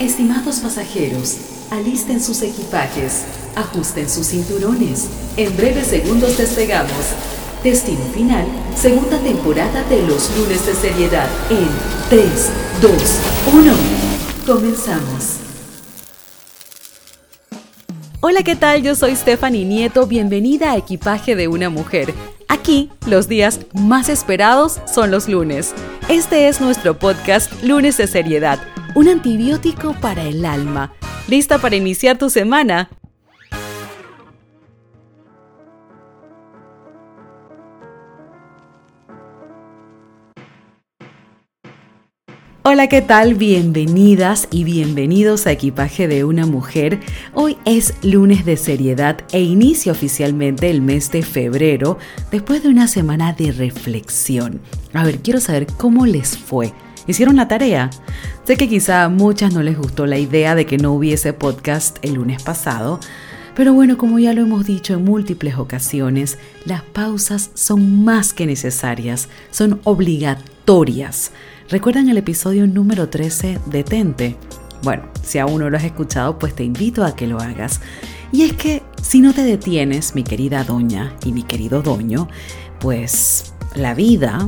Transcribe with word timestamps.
Estimados 0.00 0.56
pasajeros, 0.56 1.36
alisten 1.70 2.20
sus 2.20 2.42
equipajes, 2.42 3.22
ajusten 3.54 4.10
sus 4.10 4.26
cinturones. 4.26 5.06
En 5.36 5.56
breves 5.56 5.86
segundos 5.86 6.36
despegamos. 6.36 6.90
Destino 7.62 8.04
final, 8.12 8.44
segunda 8.76 9.18
temporada 9.18 9.84
de 9.84 10.02
los 10.02 10.36
lunes 10.36 10.66
de 10.66 10.74
seriedad 10.74 11.28
en 11.48 11.68
3, 12.10 12.28
2, 12.82 12.92
1. 13.54 13.72
Comenzamos. 14.46 15.43
Hola, 18.26 18.42
¿qué 18.42 18.56
tal? 18.56 18.82
Yo 18.82 18.94
soy 18.94 19.14
Stephanie 19.16 19.66
Nieto, 19.66 20.06
bienvenida 20.06 20.72
a 20.72 20.78
Equipaje 20.78 21.36
de 21.36 21.46
una 21.46 21.68
Mujer. 21.68 22.14
Aquí, 22.48 22.88
los 23.06 23.28
días 23.28 23.60
más 23.74 24.08
esperados 24.08 24.80
son 24.86 25.10
los 25.10 25.28
lunes. 25.28 25.74
Este 26.08 26.48
es 26.48 26.58
nuestro 26.58 26.98
podcast 26.98 27.52
Lunes 27.62 27.98
de 27.98 28.06
Seriedad, 28.06 28.58
un 28.94 29.08
antibiótico 29.08 29.94
para 30.00 30.22
el 30.22 30.46
alma. 30.46 30.90
¿Lista 31.28 31.58
para 31.58 31.76
iniciar 31.76 32.16
tu 32.16 32.30
semana? 32.30 32.88
Hola, 42.66 42.88
¿qué 42.88 43.02
tal? 43.02 43.34
Bienvenidas 43.34 44.48
y 44.50 44.64
bienvenidos 44.64 45.46
a 45.46 45.52
Equipaje 45.52 46.08
de 46.08 46.24
una 46.24 46.46
Mujer. 46.46 47.00
Hoy 47.34 47.58
es 47.66 47.92
lunes 48.02 48.46
de 48.46 48.56
seriedad 48.56 49.18
e 49.32 49.42
inicia 49.42 49.92
oficialmente 49.92 50.70
el 50.70 50.80
mes 50.80 51.10
de 51.10 51.22
febrero 51.22 51.98
después 52.30 52.62
de 52.62 52.70
una 52.70 52.88
semana 52.88 53.34
de 53.34 53.52
reflexión. 53.52 54.62
A 54.94 55.04
ver, 55.04 55.18
quiero 55.18 55.40
saber 55.40 55.66
cómo 55.76 56.06
les 56.06 56.38
fue. 56.38 56.72
¿Hicieron 57.06 57.36
la 57.36 57.48
tarea? 57.48 57.90
Sé 58.44 58.56
que 58.56 58.66
quizá 58.66 59.04
a 59.04 59.08
muchas 59.10 59.52
no 59.52 59.62
les 59.62 59.76
gustó 59.76 60.06
la 60.06 60.16
idea 60.16 60.54
de 60.54 60.64
que 60.64 60.78
no 60.78 60.94
hubiese 60.94 61.34
podcast 61.34 61.98
el 62.00 62.14
lunes 62.14 62.42
pasado, 62.42 62.98
pero 63.54 63.74
bueno, 63.74 63.98
como 63.98 64.18
ya 64.18 64.32
lo 64.32 64.40
hemos 64.40 64.64
dicho 64.64 64.94
en 64.94 65.04
múltiples 65.04 65.56
ocasiones, 65.56 66.38
las 66.64 66.80
pausas 66.80 67.50
son 67.52 68.04
más 68.04 68.32
que 68.32 68.46
necesarias, 68.46 69.28
son 69.50 69.82
obligatorias. 69.84 71.30
¿Recuerdan 71.70 72.10
el 72.10 72.18
episodio 72.18 72.66
número 72.66 73.08
13 73.08 73.58
Detente? 73.66 74.36
Bueno, 74.82 75.04
si 75.22 75.38
aún 75.38 75.60
no 75.60 75.70
lo 75.70 75.78
has 75.78 75.84
escuchado, 75.84 76.38
pues 76.38 76.54
te 76.54 76.62
invito 76.62 77.02
a 77.04 77.16
que 77.16 77.26
lo 77.26 77.40
hagas. 77.40 77.80
Y 78.32 78.42
es 78.42 78.52
que 78.52 78.82
si 79.02 79.22
no 79.22 79.32
te 79.32 79.44
detienes, 79.44 80.14
mi 80.14 80.24
querida 80.24 80.62
doña 80.62 81.16
y 81.24 81.32
mi 81.32 81.42
querido 81.42 81.80
doño, 81.80 82.28
pues 82.80 83.54
la 83.74 83.94
vida, 83.94 84.46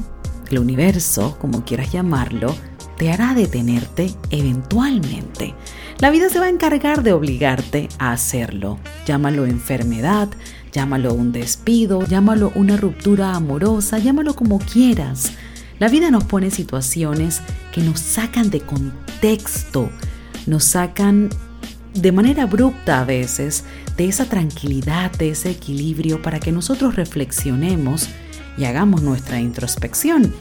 el 0.50 0.58
universo, 0.58 1.38
como 1.40 1.64
quieras 1.64 1.90
llamarlo, 1.90 2.54
te 2.98 3.10
hará 3.10 3.32
detenerte 3.32 4.12
eventualmente. 4.30 5.54
La 5.98 6.10
vida 6.10 6.28
se 6.28 6.38
va 6.38 6.46
a 6.46 6.50
encargar 6.50 7.02
de 7.02 7.14
obligarte 7.14 7.88
a 7.98 8.12
hacerlo. 8.12 8.78
Llámalo 9.06 9.46
enfermedad, 9.46 10.28
llámalo 10.70 11.14
un 11.14 11.32
despido, 11.32 12.04
llámalo 12.04 12.52
una 12.54 12.76
ruptura 12.76 13.34
amorosa, 13.34 13.98
llámalo 13.98 14.36
como 14.36 14.58
quieras. 14.58 15.32
La 15.78 15.88
vida 15.88 16.10
nos 16.10 16.24
pone 16.24 16.50
situaciones 16.50 17.42
que 17.72 17.82
nos 17.82 18.00
sacan 18.00 18.50
de 18.50 18.60
contexto, 18.60 19.90
nos 20.46 20.64
sacan 20.64 21.28
de 21.92 22.12
manera 22.12 22.44
abrupta 22.44 23.00
a 23.00 23.04
veces 23.04 23.64
de 23.96 24.06
esa 24.08 24.26
tranquilidad, 24.26 25.10
de 25.12 25.30
ese 25.30 25.50
equilibrio 25.50 26.22
para 26.22 26.40
que 26.40 26.52
nosotros 26.52 26.96
reflexionemos 26.96 28.08
y 28.56 28.64
hagamos 28.64 29.02
nuestra 29.02 29.40
introspección. 29.40 30.34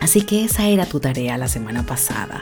Así 0.00 0.22
que 0.22 0.44
esa 0.44 0.66
era 0.66 0.86
tu 0.86 1.00
tarea 1.00 1.38
la 1.38 1.48
semana 1.48 1.86
pasada. 1.86 2.40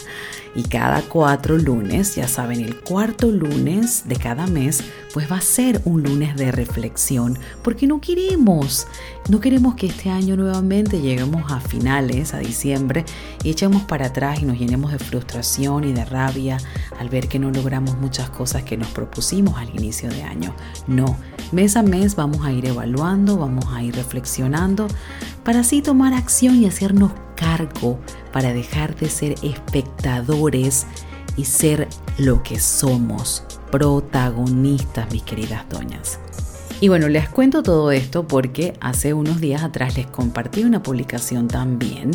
Y 0.54 0.64
cada 0.64 1.00
cuatro 1.02 1.56
lunes, 1.56 2.14
ya 2.14 2.28
saben, 2.28 2.60
el 2.60 2.76
cuarto 2.76 3.30
lunes 3.30 4.04
de 4.06 4.16
cada 4.16 4.46
mes, 4.46 4.84
pues 5.14 5.30
va 5.30 5.36
a 5.36 5.40
ser 5.40 5.80
un 5.84 6.02
lunes 6.02 6.36
de 6.36 6.52
reflexión, 6.52 7.38
porque 7.62 7.86
no 7.86 8.00
queremos, 8.00 8.86
no 9.28 9.40
queremos 9.40 9.74
que 9.76 9.86
este 9.86 10.10
año 10.10 10.36
nuevamente 10.36 11.00
lleguemos 11.00 11.50
a 11.50 11.60
finales, 11.60 12.34
a 12.34 12.38
diciembre, 12.38 13.04
y 13.42 13.50
echemos 13.50 13.82
para 13.82 14.06
atrás 14.06 14.40
y 14.42 14.44
nos 14.44 14.58
llenemos 14.58 14.92
de 14.92 14.98
frustración 14.98 15.84
y 15.84 15.92
de 15.92 16.04
rabia 16.04 16.58
al 16.98 17.08
ver 17.08 17.28
que 17.28 17.38
no 17.38 17.50
logramos 17.50 17.96
muchas 17.98 18.28
cosas 18.28 18.62
que 18.62 18.76
nos 18.76 18.88
propusimos 18.88 19.58
al 19.58 19.70
inicio 19.70 20.10
de 20.10 20.22
año. 20.22 20.54
No, 20.86 21.16
mes 21.50 21.76
a 21.76 21.82
mes 21.82 22.14
vamos 22.14 22.44
a 22.44 22.52
ir 22.52 22.66
evaluando, 22.66 23.38
vamos 23.38 23.66
a 23.72 23.82
ir 23.82 23.94
reflexionando, 23.94 24.86
para 25.44 25.60
así 25.60 25.80
tomar 25.80 26.12
acción 26.12 26.56
y 26.56 26.66
hacernos 26.66 27.12
cargo 27.42 27.98
para 28.32 28.54
dejar 28.54 28.94
de 28.94 29.10
ser 29.10 29.34
espectadores 29.42 30.86
y 31.36 31.44
ser 31.44 31.88
lo 32.18 32.42
que 32.42 32.60
somos, 32.60 33.44
protagonistas, 33.70 35.10
mis 35.10 35.22
queridas 35.22 35.68
doñas. 35.68 36.20
Y 36.80 36.88
bueno, 36.88 37.08
les 37.08 37.28
cuento 37.28 37.62
todo 37.62 37.90
esto 37.92 38.26
porque 38.26 38.74
hace 38.80 39.12
unos 39.12 39.40
días 39.40 39.62
atrás 39.62 39.96
les 39.96 40.06
compartí 40.06 40.64
una 40.64 40.82
publicación 40.82 41.48
también 41.48 42.10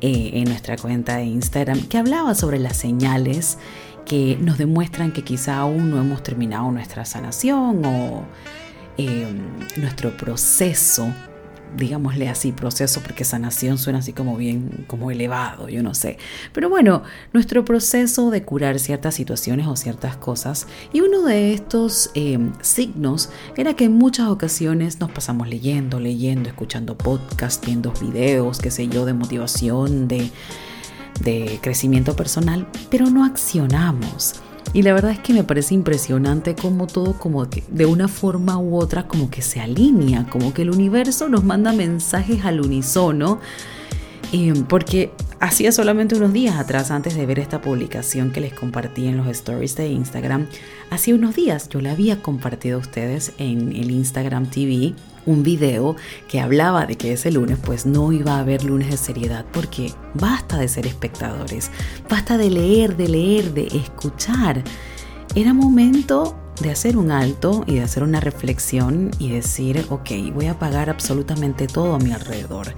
eh, 0.00 0.30
en 0.34 0.44
nuestra 0.44 0.76
cuenta 0.76 1.16
de 1.16 1.24
Instagram 1.24 1.82
que 1.82 1.98
hablaba 1.98 2.34
sobre 2.34 2.58
las 2.58 2.76
señales 2.76 3.58
que 4.04 4.38
nos 4.40 4.58
demuestran 4.58 5.12
que 5.12 5.24
quizá 5.24 5.58
aún 5.58 5.90
no 5.90 6.00
hemos 6.00 6.22
terminado 6.22 6.70
nuestra 6.70 7.04
sanación 7.04 7.84
o 7.84 8.24
eh, 8.98 9.26
nuestro 9.76 10.16
proceso 10.16 11.06
digámosle 11.76 12.28
así, 12.28 12.52
proceso, 12.52 13.00
porque 13.00 13.24
sanación 13.24 13.78
suena 13.78 14.00
así 14.00 14.12
como 14.12 14.36
bien, 14.36 14.84
como 14.86 15.10
elevado, 15.10 15.68
yo 15.68 15.82
no 15.82 15.94
sé. 15.94 16.18
Pero 16.52 16.68
bueno, 16.68 17.02
nuestro 17.32 17.64
proceso 17.64 18.30
de 18.30 18.42
curar 18.42 18.78
ciertas 18.78 19.14
situaciones 19.14 19.66
o 19.66 19.76
ciertas 19.76 20.16
cosas, 20.16 20.66
y 20.92 21.00
uno 21.00 21.22
de 21.22 21.52
estos 21.52 22.10
em, 22.14 22.52
signos 22.60 23.30
era 23.56 23.74
que 23.74 23.84
en 23.84 23.92
muchas 23.92 24.28
ocasiones 24.28 25.00
nos 25.00 25.10
pasamos 25.10 25.48
leyendo, 25.48 26.00
leyendo, 26.00 26.48
escuchando 26.48 26.96
podcasts, 26.96 27.64
viendo 27.64 27.92
videos, 27.92 28.58
qué 28.58 28.70
sé 28.70 28.88
yo, 28.88 29.04
de 29.04 29.14
motivación, 29.14 30.08
de, 30.08 30.30
de 31.20 31.58
crecimiento 31.62 32.16
personal, 32.16 32.66
pero 32.90 33.06
no 33.06 33.24
accionamos. 33.24 34.42
Y 34.72 34.82
la 34.82 34.92
verdad 34.92 35.10
es 35.10 35.18
que 35.18 35.32
me 35.32 35.42
parece 35.42 35.74
impresionante 35.74 36.54
cómo 36.54 36.86
todo 36.86 37.14
como 37.14 37.48
que 37.50 37.64
de 37.68 37.86
una 37.86 38.06
forma 38.06 38.56
u 38.58 38.76
otra 38.76 39.08
como 39.08 39.28
que 39.28 39.42
se 39.42 39.60
alinea, 39.60 40.26
como 40.30 40.54
que 40.54 40.62
el 40.62 40.70
universo 40.70 41.28
nos 41.28 41.42
manda 41.42 41.72
mensajes 41.72 42.44
al 42.44 42.60
unísono. 42.60 43.40
Eh, 44.32 44.54
porque 44.68 45.10
hacía 45.40 45.72
solamente 45.72 46.14
unos 46.14 46.32
días 46.32 46.56
atrás, 46.56 46.92
antes 46.92 47.16
de 47.16 47.26
ver 47.26 47.40
esta 47.40 47.60
publicación 47.60 48.30
que 48.30 48.40
les 48.40 48.52
compartí 48.52 49.08
en 49.08 49.16
los 49.16 49.26
stories 49.26 49.74
de 49.74 49.88
Instagram, 49.88 50.46
hacía 50.90 51.16
unos 51.16 51.34
días 51.34 51.68
yo 51.68 51.80
la 51.80 51.90
había 51.90 52.22
compartido 52.22 52.76
a 52.76 52.80
ustedes 52.80 53.32
en 53.38 53.74
el 53.74 53.90
Instagram 53.90 54.46
TV 54.46 54.94
un 55.30 55.42
video 55.42 55.96
que 56.28 56.40
hablaba 56.40 56.86
de 56.86 56.96
que 56.96 57.12
ese 57.12 57.30
lunes 57.30 57.58
pues 57.62 57.86
no 57.86 58.12
iba 58.12 58.36
a 58.36 58.40
haber 58.40 58.64
lunes 58.64 58.90
de 58.90 58.96
seriedad 58.96 59.44
porque 59.52 59.92
basta 60.14 60.58
de 60.58 60.68
ser 60.68 60.86
espectadores, 60.86 61.70
basta 62.08 62.36
de 62.36 62.50
leer, 62.50 62.96
de 62.96 63.08
leer, 63.08 63.54
de 63.54 63.66
escuchar. 63.68 64.62
Era 65.34 65.54
momento 65.54 66.36
de 66.60 66.70
hacer 66.70 66.96
un 66.96 67.10
alto 67.10 67.64
y 67.66 67.76
de 67.76 67.82
hacer 67.82 68.02
una 68.02 68.20
reflexión 68.20 69.10
y 69.18 69.30
decir, 69.30 69.86
ok, 69.88 70.10
voy 70.34 70.46
a 70.46 70.52
apagar 70.52 70.90
absolutamente 70.90 71.66
todo 71.66 71.94
a 71.94 71.98
mi 71.98 72.12
alrededor. 72.12 72.74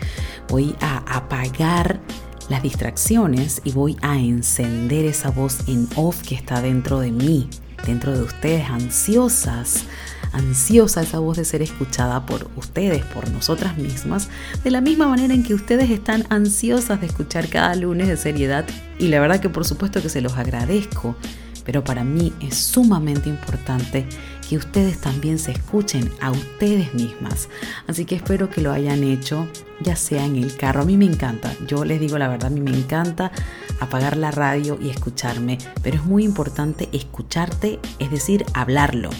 Voy 0.48 0.74
a 0.80 0.98
apagar 1.16 2.00
las 2.48 2.62
distracciones 2.62 3.60
y 3.64 3.72
voy 3.72 3.96
a 4.02 4.18
encender 4.18 5.04
esa 5.04 5.30
voz 5.30 5.66
en 5.68 5.88
off 5.96 6.22
que 6.22 6.34
está 6.34 6.60
dentro 6.60 7.00
de 7.00 7.10
mí, 7.10 7.48
dentro 7.86 8.12
de 8.12 8.22
ustedes, 8.22 8.68
ansiosas 8.68 9.84
ansiosa 10.32 11.02
esa 11.02 11.18
voz 11.18 11.36
de 11.36 11.44
ser 11.44 11.62
escuchada 11.62 12.26
por 12.26 12.50
ustedes, 12.56 13.04
por 13.04 13.30
nosotras 13.30 13.76
mismas, 13.78 14.28
de 14.64 14.70
la 14.70 14.80
misma 14.80 15.08
manera 15.08 15.34
en 15.34 15.42
que 15.42 15.54
ustedes 15.54 15.90
están 15.90 16.24
ansiosas 16.30 17.00
de 17.00 17.06
escuchar 17.06 17.48
cada 17.48 17.74
lunes 17.74 18.08
de 18.08 18.16
seriedad 18.16 18.64
y 18.98 19.08
la 19.08 19.20
verdad 19.20 19.40
que 19.40 19.48
por 19.48 19.64
supuesto 19.64 20.02
que 20.02 20.08
se 20.08 20.20
los 20.20 20.34
agradezco, 20.34 21.16
pero 21.64 21.84
para 21.84 22.04
mí 22.04 22.32
es 22.40 22.56
sumamente 22.56 23.28
importante 23.28 24.06
que 24.48 24.56
ustedes 24.56 25.00
también 25.00 25.38
se 25.38 25.52
escuchen 25.52 26.10
a 26.20 26.30
ustedes 26.30 26.92
mismas. 26.94 27.48
Así 27.86 28.04
que 28.04 28.16
espero 28.16 28.50
que 28.50 28.60
lo 28.60 28.72
hayan 28.72 29.04
hecho, 29.04 29.46
ya 29.80 29.96
sea 29.96 30.24
en 30.24 30.36
el 30.36 30.56
carro. 30.56 30.82
A 30.82 30.84
mí 30.84 30.96
me 30.96 31.04
encanta, 31.04 31.54
yo 31.66 31.84
les 31.84 32.00
digo 32.00 32.18
la 32.18 32.28
verdad, 32.28 32.46
a 32.46 32.54
mí 32.54 32.60
me 32.60 32.70
encanta 32.70 33.32
apagar 33.80 34.16
la 34.16 34.30
radio 34.30 34.78
y 34.80 34.90
escucharme, 34.90 35.58
pero 35.82 35.96
es 35.96 36.04
muy 36.04 36.24
importante 36.24 36.88
escucharte, 36.92 37.80
es 37.98 38.10
decir, 38.10 38.44
hablarlo 38.54 39.10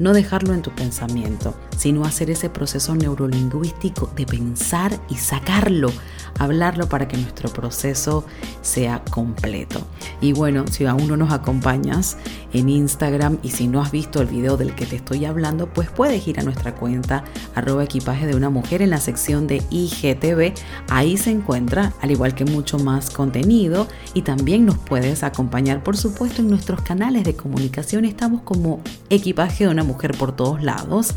no 0.00 0.14
dejarlo 0.14 0.54
en 0.54 0.62
tu 0.62 0.70
pensamiento, 0.70 1.54
sino 1.76 2.04
hacer 2.04 2.30
ese 2.30 2.48
proceso 2.48 2.94
neurolingüístico 2.94 4.10
de 4.16 4.24
pensar 4.24 4.98
y 5.10 5.16
sacarlo, 5.16 5.92
hablarlo 6.38 6.88
para 6.88 7.06
que 7.06 7.18
nuestro 7.18 7.50
proceso 7.50 8.24
sea 8.62 9.04
completo. 9.10 9.86
Y 10.22 10.32
bueno, 10.32 10.64
si 10.68 10.86
aún 10.86 11.06
no 11.06 11.18
nos 11.18 11.32
acompañas 11.32 12.16
en 12.54 12.70
Instagram 12.70 13.38
y 13.42 13.50
si 13.50 13.68
no 13.68 13.82
has 13.82 13.90
visto 13.90 14.22
el 14.22 14.28
video 14.28 14.56
del 14.56 14.74
que 14.74 14.86
te 14.86 14.96
estoy 14.96 15.26
hablando, 15.26 15.66
pues 15.66 15.90
puedes 15.90 16.26
ir 16.26 16.40
a 16.40 16.42
nuestra 16.42 16.74
cuenta 16.74 17.24
arroba 17.54 17.84
equipaje 17.84 18.26
de 18.26 18.34
una 18.34 18.48
mujer 18.48 18.80
en 18.80 18.90
la 18.90 19.00
sección 19.00 19.46
de 19.46 19.62
IG 19.70 20.09
GTV. 20.14 20.54
Ahí 20.88 21.16
se 21.16 21.30
encuentra, 21.30 21.92
al 22.00 22.10
igual 22.10 22.34
que 22.34 22.44
mucho 22.44 22.78
más 22.78 23.10
contenido, 23.10 23.88
y 24.14 24.22
también 24.22 24.66
nos 24.66 24.78
puedes 24.78 25.22
acompañar, 25.22 25.82
por 25.82 25.96
supuesto, 25.96 26.42
en 26.42 26.48
nuestros 26.48 26.82
canales 26.82 27.24
de 27.24 27.34
comunicación. 27.34 28.04
Estamos 28.04 28.42
como 28.42 28.80
equipaje 29.08 29.64
de 29.64 29.70
una 29.70 29.84
mujer 29.84 30.16
por 30.16 30.34
todos 30.34 30.62
lados. 30.62 31.14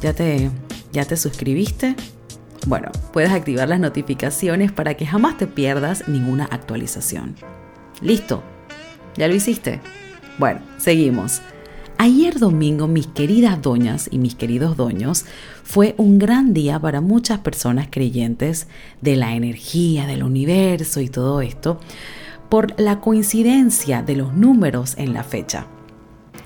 ¿Ya 0.00 0.12
te, 0.12 0.50
ya 0.92 1.04
te 1.04 1.16
suscribiste? 1.16 1.96
Bueno, 2.66 2.90
puedes 3.12 3.30
activar 3.30 3.68
las 3.68 3.80
notificaciones 3.80 4.70
para 4.70 4.94
que 4.94 5.06
jamás 5.06 5.36
te 5.36 5.46
pierdas 5.46 6.08
ninguna 6.08 6.44
actualización. 6.44 7.36
¿Listo? 8.00 8.42
¿Ya 9.16 9.28
lo 9.28 9.34
hiciste? 9.34 9.80
Bueno, 10.38 10.60
seguimos. 10.78 11.42
Ayer 12.02 12.38
domingo, 12.40 12.88
mis 12.88 13.06
queridas 13.06 13.62
doñas 13.62 14.08
y 14.10 14.18
mis 14.18 14.34
queridos 14.34 14.76
doños, 14.76 15.24
fue 15.62 15.94
un 15.98 16.18
gran 16.18 16.52
día 16.52 16.80
para 16.80 17.00
muchas 17.00 17.38
personas 17.38 17.86
creyentes 17.92 18.66
de 19.00 19.14
la 19.14 19.36
energía, 19.36 20.08
del 20.08 20.24
universo 20.24 21.00
y 21.00 21.08
todo 21.08 21.40
esto, 21.42 21.78
por 22.48 22.74
la 22.80 22.98
coincidencia 22.98 24.02
de 24.02 24.16
los 24.16 24.34
números 24.34 24.96
en 24.98 25.14
la 25.14 25.22
fecha. 25.22 25.68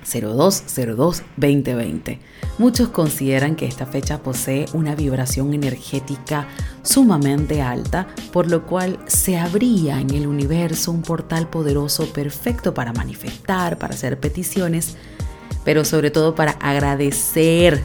0202-2020. 0.05 2.19
Muchos 2.59 2.91
consideran 2.91 3.57
que 3.57 3.65
esta 3.65 3.87
fecha 3.87 4.23
posee 4.23 4.67
una 4.75 4.95
vibración 4.95 5.55
energética 5.55 6.49
sumamente 6.83 7.63
alta, 7.63 8.09
por 8.31 8.51
lo 8.51 8.67
cual 8.67 8.99
se 9.07 9.39
abría 9.39 10.03
en 10.03 10.11
el 10.11 10.27
universo 10.27 10.93
un 10.93 11.01
portal 11.01 11.49
poderoso 11.49 12.13
perfecto 12.13 12.75
para 12.75 12.93
manifestar, 12.93 13.79
para 13.79 13.95
hacer 13.95 14.21
peticiones, 14.21 14.99
pero 15.67 15.85
sobre 15.85 16.13
todo 16.13 16.37
para 16.37 16.53
agradecer, 16.53 17.83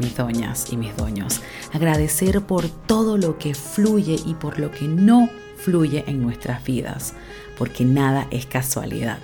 mis 0.00 0.16
doñas 0.16 0.66
y 0.72 0.76
mis 0.76 0.96
doños, 0.96 1.40
agradecer 1.72 2.42
por 2.42 2.68
todo 2.68 3.16
lo 3.16 3.38
que 3.38 3.54
fluye 3.54 4.18
y 4.26 4.34
por 4.34 4.58
lo 4.58 4.72
que 4.72 4.88
no 4.88 5.30
fluye 5.56 6.02
en 6.08 6.20
nuestras 6.20 6.64
vidas, 6.64 7.14
porque 7.56 7.84
nada 7.84 8.26
es 8.32 8.46
casualidad. 8.46 9.20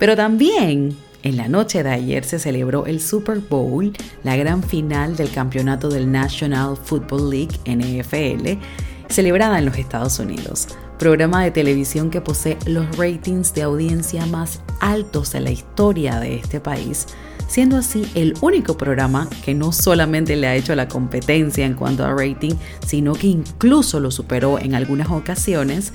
Pero 0.00 0.16
también 0.16 0.96
en 1.22 1.36
la 1.36 1.46
noche 1.46 1.84
de 1.84 1.90
ayer 1.90 2.24
se 2.24 2.40
celebró 2.40 2.86
el 2.86 3.00
Super 3.00 3.38
Bowl, 3.38 3.92
la 4.24 4.34
gran 4.34 4.64
final 4.64 5.14
del 5.14 5.30
campeonato 5.30 5.90
del 5.90 6.10
National 6.10 6.76
Football 6.76 7.30
League 7.30 7.56
NFL, 7.66 8.60
celebrada 9.08 9.60
en 9.60 9.66
los 9.66 9.78
Estados 9.78 10.18
Unidos, 10.18 10.66
programa 11.02 11.42
de 11.42 11.50
televisión 11.50 12.10
que 12.10 12.20
posee 12.20 12.56
los 12.64 12.96
ratings 12.96 13.52
de 13.54 13.62
audiencia 13.62 14.24
más 14.26 14.60
altos 14.78 15.32
de 15.32 15.40
la 15.40 15.50
historia 15.50 16.20
de 16.20 16.36
este 16.36 16.60
país, 16.60 17.08
siendo 17.48 17.76
así 17.76 18.06
el 18.14 18.34
único 18.40 18.76
programa 18.76 19.28
que 19.44 19.52
no 19.52 19.72
solamente 19.72 20.36
le 20.36 20.46
ha 20.46 20.54
hecho 20.54 20.76
la 20.76 20.86
competencia 20.86 21.66
en 21.66 21.74
cuanto 21.74 22.04
a 22.04 22.14
rating, 22.14 22.54
sino 22.86 23.14
que 23.14 23.26
incluso 23.26 23.98
lo 23.98 24.12
superó 24.12 24.60
en 24.60 24.76
algunas 24.76 25.10
ocasiones 25.10 25.92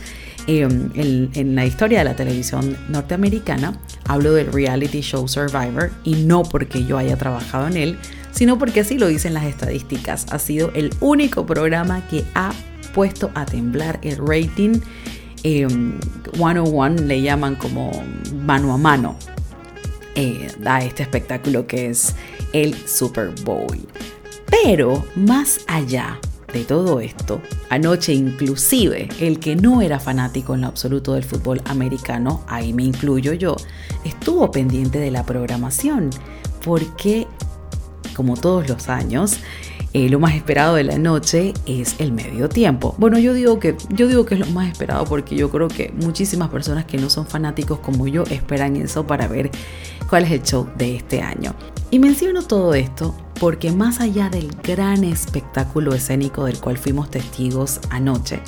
Em, 0.49 0.91
en, 1.33 1.55
la 1.55 1.65
historia 1.65 1.99
de 1.99 2.05
la 2.05 2.15
televisión 2.15 2.77
norteamericana. 2.87 3.77
Hablo 4.05 4.31
del 4.31 4.51
reality 4.53 5.01
show 5.01 5.27
Survivor 5.27 5.91
y 6.05 6.15
no 6.23 6.43
porque 6.43 6.85
yo 6.85 6.97
haya 6.97 7.17
trabajado 7.17 7.67
en 7.67 7.75
él, 7.75 7.99
sino 8.31 8.57
porque 8.57 8.79
así 8.79 8.97
lo 8.97 9.07
dicen 9.07 9.33
las 9.33 9.43
estadísticas. 9.43 10.25
Ha 10.31 10.39
sido 10.39 10.71
el 10.73 10.91
único 11.01 11.45
programa 11.45 12.07
que 12.07 12.23
ha 12.33 12.53
a 13.35 13.45
temblar 13.45 13.99
el 14.01 14.17
rating. 14.17 14.79
Eh, 15.43 15.67
101 16.33 17.03
le 17.03 17.21
llaman 17.21 17.55
como 17.55 17.91
mano 18.43 18.73
a 18.73 18.77
mano 18.77 19.15
eh, 20.15 20.47
a 20.65 20.83
este 20.83 21.03
espectáculo 21.03 21.67
que 21.67 21.89
es 21.89 22.15
el 22.53 22.73
Super 22.87 23.29
Bowl. 23.43 23.77
Pero 24.49 25.05
más 25.15 25.59
allá 25.67 26.19
de 26.51 26.63
todo 26.63 26.99
esto, 26.99 27.39
anoche 27.69 28.13
inclusive 28.13 29.09
el 29.19 29.39
que 29.39 29.55
no 29.55 29.81
era 29.81 29.99
fanático 29.99 30.55
en 30.55 30.61
lo 30.61 30.67
absoluto 30.67 31.13
del 31.13 31.23
fútbol 31.23 31.61
americano, 31.65 32.43
ahí 32.47 32.73
me 32.73 32.83
incluyo 32.83 33.33
yo, 33.33 33.57
estuvo 34.05 34.49
pendiente 34.49 34.97
de 34.97 35.11
la 35.11 35.23
programación, 35.23 36.09
porque 36.63 37.27
como 38.15 38.35
todos 38.35 38.67
los 38.67 38.89
años, 38.89 39.37
eh, 39.93 40.09
lo 40.09 40.19
más 40.19 40.35
esperado 40.35 40.75
de 40.75 40.83
la 40.83 40.97
noche 40.97 41.53
es 41.65 41.95
el 41.99 42.11
medio 42.11 42.49
tiempo. 42.49 42.95
Bueno, 42.97 43.17
yo 43.19 43.33
digo, 43.33 43.59
que, 43.59 43.75
yo 43.89 44.07
digo 44.07 44.25
que 44.25 44.35
es 44.35 44.39
lo 44.41 44.47
más 44.47 44.69
esperado 44.69 45.05
porque 45.05 45.35
yo 45.35 45.49
creo 45.49 45.67
que 45.69 45.93
muchísimas 46.01 46.49
personas 46.49 46.85
que 46.85 46.97
no 46.97 47.09
son 47.09 47.25
fanáticos 47.25 47.79
como 47.79 48.07
yo 48.07 48.23
esperan 48.23 48.75
eso 48.75 49.07
para 49.07 49.27
ver 49.27 49.49
cuál 50.09 50.25
es 50.25 50.31
el 50.31 50.43
show 50.43 50.69
de 50.77 50.95
este 50.95 51.21
año. 51.21 51.55
Y 51.89 51.99
menciono 51.99 52.41
todo 52.41 52.73
esto 52.73 53.15
porque 53.39 53.71
más 53.71 54.01
allá 54.01 54.29
del 54.29 54.49
gran 54.61 55.03
espectáculo 55.03 55.93
escénico 55.93 56.45
del 56.45 56.59
cual 56.59 56.77
fuimos 56.77 57.09
testigos 57.09 57.79
anoche, 57.89 58.41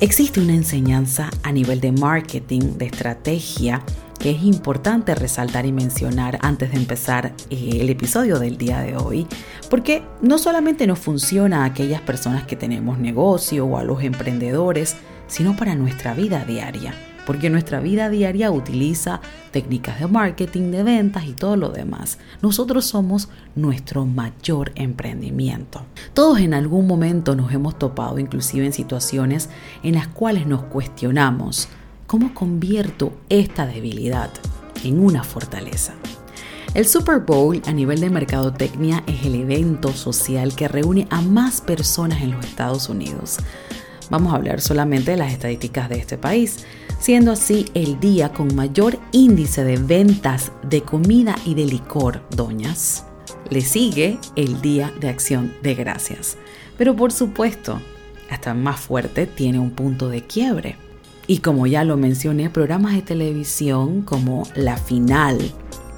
existe 0.00 0.40
una 0.40 0.54
enseñanza 0.54 1.30
a 1.42 1.52
nivel 1.52 1.80
de 1.80 1.92
marketing, 1.92 2.76
de 2.76 2.86
estrategia, 2.86 3.82
que 4.20 4.30
es 4.30 4.42
importante 4.42 5.14
resaltar 5.14 5.66
y 5.66 5.72
mencionar 5.72 6.38
antes 6.42 6.70
de 6.70 6.76
empezar 6.76 7.32
eh, 7.48 7.78
el 7.80 7.90
episodio 7.90 8.38
del 8.38 8.58
día 8.58 8.80
de 8.80 8.96
hoy, 8.96 9.26
porque 9.68 10.02
no 10.20 10.38
solamente 10.38 10.86
nos 10.86 10.98
funciona 10.98 11.62
a 11.62 11.66
aquellas 11.66 12.02
personas 12.02 12.44
que 12.44 12.54
tenemos 12.54 12.98
negocio 12.98 13.66
o 13.66 13.78
a 13.78 13.82
los 13.82 14.02
emprendedores, 14.04 14.96
sino 15.26 15.56
para 15.56 15.74
nuestra 15.74 16.14
vida 16.14 16.44
diaria 16.44 16.94
porque 17.26 17.48
nuestra 17.48 17.78
vida 17.78 18.08
diaria 18.08 18.50
utiliza 18.50 19.20
técnicas 19.52 20.00
de 20.00 20.08
marketing, 20.08 20.72
de 20.72 20.82
ventas 20.82 21.26
y 21.26 21.32
todo 21.32 21.54
lo 21.54 21.68
demás. 21.68 22.18
Nosotros 22.42 22.86
somos 22.86 23.28
nuestro 23.54 24.04
mayor 24.04 24.72
emprendimiento. 24.74 25.84
Todos 26.12 26.40
en 26.40 26.54
algún 26.54 26.88
momento 26.88 27.36
nos 27.36 27.52
hemos 27.52 27.78
topado 27.78 28.18
inclusive 28.18 28.66
en 28.66 28.72
situaciones 28.72 29.48
en 29.84 29.94
las 29.94 30.08
cuales 30.08 30.46
nos 30.46 30.64
cuestionamos 30.64 31.68
cómo 32.10 32.34
convierto 32.34 33.12
esta 33.28 33.66
debilidad 33.66 34.30
en 34.82 34.98
una 34.98 35.22
fortaleza. 35.22 35.94
El 36.74 36.84
Super 36.84 37.20
Bowl 37.20 37.62
a 37.66 37.72
nivel 37.72 38.00
de 38.00 38.10
mercadotecnia 38.10 39.04
es 39.06 39.24
el 39.24 39.36
evento 39.36 39.92
social 39.92 40.56
que 40.56 40.66
reúne 40.66 41.06
a 41.10 41.20
más 41.20 41.60
personas 41.60 42.20
en 42.20 42.32
los 42.32 42.44
Estados 42.44 42.88
Unidos. 42.88 43.36
Vamos 44.10 44.32
a 44.32 44.36
hablar 44.36 44.60
solamente 44.60 45.12
de 45.12 45.18
las 45.18 45.32
estadísticas 45.32 45.88
de 45.88 45.98
este 45.98 46.18
país 46.18 46.66
siendo 46.98 47.30
así 47.30 47.66
el 47.74 48.00
día 48.00 48.32
con 48.32 48.56
mayor 48.56 48.98
índice 49.12 49.62
de 49.62 49.76
ventas 49.76 50.50
de 50.64 50.82
comida 50.82 51.36
y 51.44 51.54
de 51.54 51.64
licor, 51.64 52.22
doñas. 52.34 53.04
Le 53.50 53.60
sigue 53.60 54.18
el 54.34 54.60
Día 54.60 54.92
de 54.98 55.10
Acción 55.10 55.54
de 55.62 55.76
Gracias. 55.76 56.36
Pero 56.76 56.96
por 56.96 57.12
supuesto, 57.12 57.80
hasta 58.28 58.52
más 58.52 58.80
fuerte 58.80 59.28
tiene 59.28 59.60
un 59.60 59.70
punto 59.70 60.08
de 60.08 60.26
quiebre. 60.26 60.89
Y 61.30 61.38
como 61.38 61.68
ya 61.68 61.84
lo 61.84 61.96
mencioné, 61.96 62.50
programas 62.50 62.92
de 62.92 63.02
televisión 63.02 64.02
como 64.02 64.48
la 64.56 64.76
final 64.76 65.38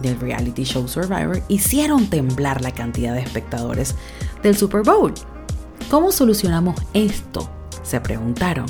del 0.02 0.20
reality 0.20 0.64
show 0.64 0.86
Survivor 0.86 1.42
hicieron 1.48 2.10
temblar 2.10 2.60
la 2.60 2.70
cantidad 2.70 3.14
de 3.14 3.22
espectadores 3.22 3.94
del 4.42 4.58
Super 4.58 4.82
Bowl. 4.82 5.14
¿Cómo 5.88 6.12
solucionamos 6.12 6.78
esto? 6.92 7.50
Se 7.82 7.98
preguntaron. 7.98 8.66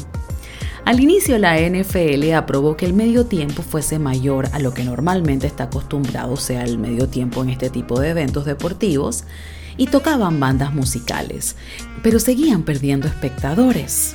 Al 0.85 1.01
inicio 1.01 1.37
la 1.37 1.59
NFL 1.59 2.33
aprobó 2.35 2.77
que 2.77 2.87
el 2.87 2.95
medio 2.95 3.27
tiempo 3.27 3.65
fuese 3.65 3.99
mayor 3.99 4.49
a 4.53 4.61
lo 4.61 4.73
que 4.73 4.85
normalmente 4.85 5.49
está 5.49 5.65
acostumbrado 5.65 6.37
sea 6.37 6.63
el 6.63 6.79
medio 6.79 7.09
tiempo 7.09 7.43
en 7.43 7.51
este 7.51 7.71
tipo 7.71 7.99
de 7.99 8.11
eventos 8.11 8.45
deportivos 8.45 9.25
y 9.77 9.87
tocaban 9.87 10.39
bandas 10.39 10.73
musicales, 10.73 11.57
pero 12.05 12.21
seguían 12.21 12.63
perdiendo 12.63 13.09
espectadores. 13.09 14.15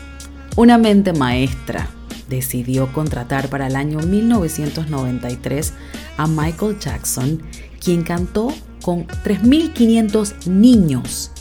Una 0.56 0.78
mente 0.78 1.12
maestra 1.12 1.90
decidió 2.30 2.92
contratar 2.94 3.50
para 3.50 3.68
el 3.68 3.76
año 3.76 4.00
1993 4.00 5.74
a 6.18 6.28
Michael 6.28 6.80
Jackson, 6.80 7.42
quien 7.84 8.04
cantó 8.04 8.54
con 8.82 9.08
3.500 9.08 10.48
niños 10.48 11.32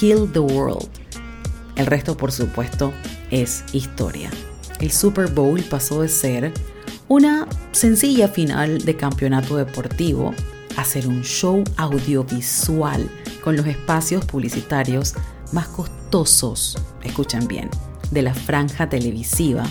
Heal 0.00 0.30
the 0.32 0.40
World. 0.40 0.88
El 1.76 1.86
resto, 1.86 2.16
por 2.16 2.32
supuesto, 2.32 2.92
es 3.30 3.64
historia 3.72 4.30
el 4.80 4.90
Super 4.90 5.28
Bowl 5.28 5.62
pasó 5.62 6.02
de 6.02 6.08
ser 6.08 6.52
una 7.08 7.46
sencilla 7.72 8.28
final 8.28 8.78
de 8.84 8.96
campeonato 8.96 9.56
deportivo 9.56 10.34
a 10.76 10.84
ser 10.84 11.06
un 11.06 11.22
show 11.22 11.62
audiovisual 11.76 13.08
con 13.42 13.56
los 13.56 13.66
espacios 13.66 14.24
publicitarios 14.24 15.14
más 15.52 15.68
costosos, 15.68 16.76
escuchen 17.02 17.46
bien, 17.46 17.70
de 18.10 18.22
la 18.22 18.34
franja 18.34 18.88
televisiva 18.88 19.64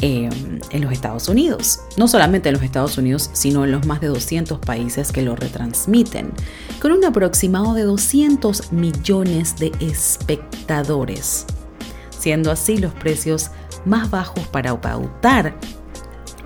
em, 0.00 0.60
en 0.70 0.82
los 0.82 0.92
Estados 0.92 1.28
Unidos. 1.28 1.80
No 1.96 2.08
solamente 2.08 2.48
en 2.48 2.54
los 2.54 2.62
Estados 2.62 2.98
Unidos, 2.98 3.30
sino 3.32 3.64
en 3.64 3.72
los 3.72 3.86
más 3.86 4.00
de 4.00 4.08
200 4.08 4.58
países 4.58 5.12
que 5.12 5.22
lo 5.22 5.36
retransmiten, 5.36 6.32
con 6.80 6.92
un 6.92 7.04
aproximado 7.04 7.74
de 7.74 7.82
200 7.84 8.72
millones 8.72 9.56
de 9.56 9.72
espectadores, 9.80 11.46
siendo 12.10 12.50
así 12.50 12.78
los 12.78 12.92
precios 12.92 13.50
más 13.84 14.10
bajos 14.10 14.46
para 14.48 14.80
pautar 14.80 15.56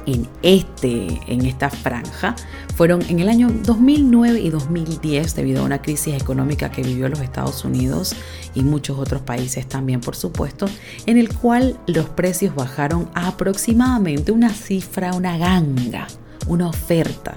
en, 0.06 0.26
este, 0.42 1.20
en 1.26 1.44
esta 1.44 1.70
franja 1.70 2.34
fueron 2.78 3.02
en 3.08 3.18
el 3.18 3.28
año 3.28 3.50
2009 3.64 4.38
y 4.38 4.50
2010 4.50 5.34
debido 5.34 5.62
a 5.62 5.64
una 5.64 5.82
crisis 5.82 6.14
económica 6.14 6.70
que 6.70 6.84
vivió 6.84 7.08
los 7.08 7.18
Estados 7.18 7.64
Unidos 7.64 8.14
y 8.54 8.62
muchos 8.62 9.00
otros 9.00 9.20
países 9.22 9.68
también, 9.68 10.00
por 10.00 10.14
supuesto, 10.14 10.66
en 11.04 11.18
el 11.18 11.34
cual 11.34 11.76
los 11.88 12.08
precios 12.08 12.54
bajaron 12.54 13.10
aproximadamente 13.14 14.30
una 14.30 14.50
cifra, 14.50 15.12
una 15.12 15.36
ganga, 15.38 16.06
una 16.46 16.68
oferta 16.68 17.34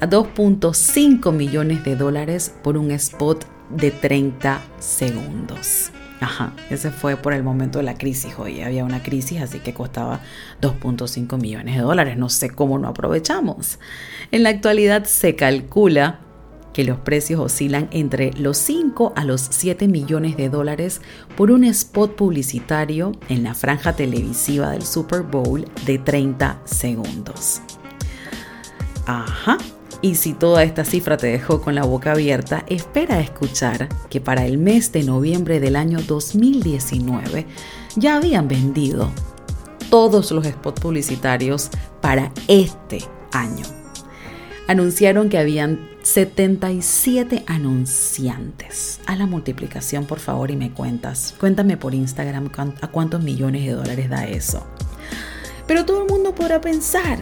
a 0.00 0.08
2.5 0.08 1.32
millones 1.32 1.82
de 1.82 1.96
dólares 1.96 2.54
por 2.62 2.76
un 2.76 2.92
spot 2.92 3.44
de 3.70 3.90
30 3.90 4.62
segundos. 4.78 5.90
Ajá, 6.20 6.52
ese 6.68 6.90
fue 6.90 7.16
por 7.16 7.32
el 7.32 7.42
momento 7.42 7.78
de 7.78 7.84
la 7.84 7.94
crisis. 7.94 8.34
Hoy 8.38 8.60
había 8.60 8.84
una 8.84 9.02
crisis, 9.02 9.40
así 9.40 9.58
que 9.60 9.72
costaba 9.72 10.20
2.5 10.60 11.40
millones 11.40 11.76
de 11.76 11.82
dólares. 11.82 12.18
No 12.18 12.28
sé 12.28 12.50
cómo 12.50 12.78
no 12.78 12.88
aprovechamos. 12.88 13.78
En 14.30 14.42
la 14.42 14.50
actualidad 14.50 15.04
se 15.04 15.34
calcula 15.34 16.20
que 16.74 16.84
los 16.84 16.98
precios 16.98 17.40
oscilan 17.40 17.88
entre 17.90 18.32
los 18.34 18.58
5 18.58 19.14
a 19.16 19.24
los 19.24 19.40
7 19.40 19.88
millones 19.88 20.36
de 20.36 20.50
dólares 20.50 21.00
por 21.36 21.50
un 21.50 21.64
spot 21.64 22.14
publicitario 22.14 23.12
en 23.28 23.42
la 23.42 23.54
franja 23.54 23.94
televisiva 23.94 24.70
del 24.70 24.82
Super 24.82 25.22
Bowl 25.22 25.64
de 25.86 25.98
30 25.98 26.60
segundos. 26.64 27.62
Ajá, 29.06 29.58
y 30.02 30.14
si 30.14 30.32
toda 30.32 30.62
esta 30.62 30.84
cifra 30.84 31.16
te 31.16 31.26
dejó 31.26 31.60
con 31.60 31.74
la 31.74 31.84
boca 31.84 32.12
abierta, 32.12 32.64
espera 32.68 33.20
escuchar 33.20 33.88
que 34.08 34.20
para 34.20 34.46
el 34.46 34.58
mes 34.58 34.92
de 34.92 35.02
noviembre 35.02 35.60
del 35.60 35.76
año 35.76 36.00
2019 36.00 37.46
ya 37.96 38.16
habían 38.16 38.48
vendido 38.48 39.10
todos 39.90 40.30
los 40.30 40.46
spots 40.46 40.80
publicitarios 40.80 41.70
para 42.00 42.32
este 42.48 43.00
año. 43.32 43.66
Anunciaron 44.68 45.28
que 45.28 45.38
habían 45.38 45.90
77 46.02 47.44
anunciantes. 47.46 49.00
A 49.06 49.16
la 49.16 49.26
multiplicación, 49.26 50.06
por 50.06 50.20
favor, 50.20 50.50
y 50.50 50.56
me 50.56 50.72
cuentas. 50.72 51.34
Cuéntame 51.38 51.76
por 51.76 51.92
Instagram 51.92 52.50
a 52.80 52.88
cuántos 52.88 53.22
millones 53.22 53.66
de 53.66 53.72
dólares 53.72 54.08
da 54.08 54.26
eso. 54.26 54.64
Pero 55.66 55.84
todo 55.84 56.04
el 56.04 56.08
mundo 56.08 56.34
podrá 56.34 56.60
pensar, 56.60 57.18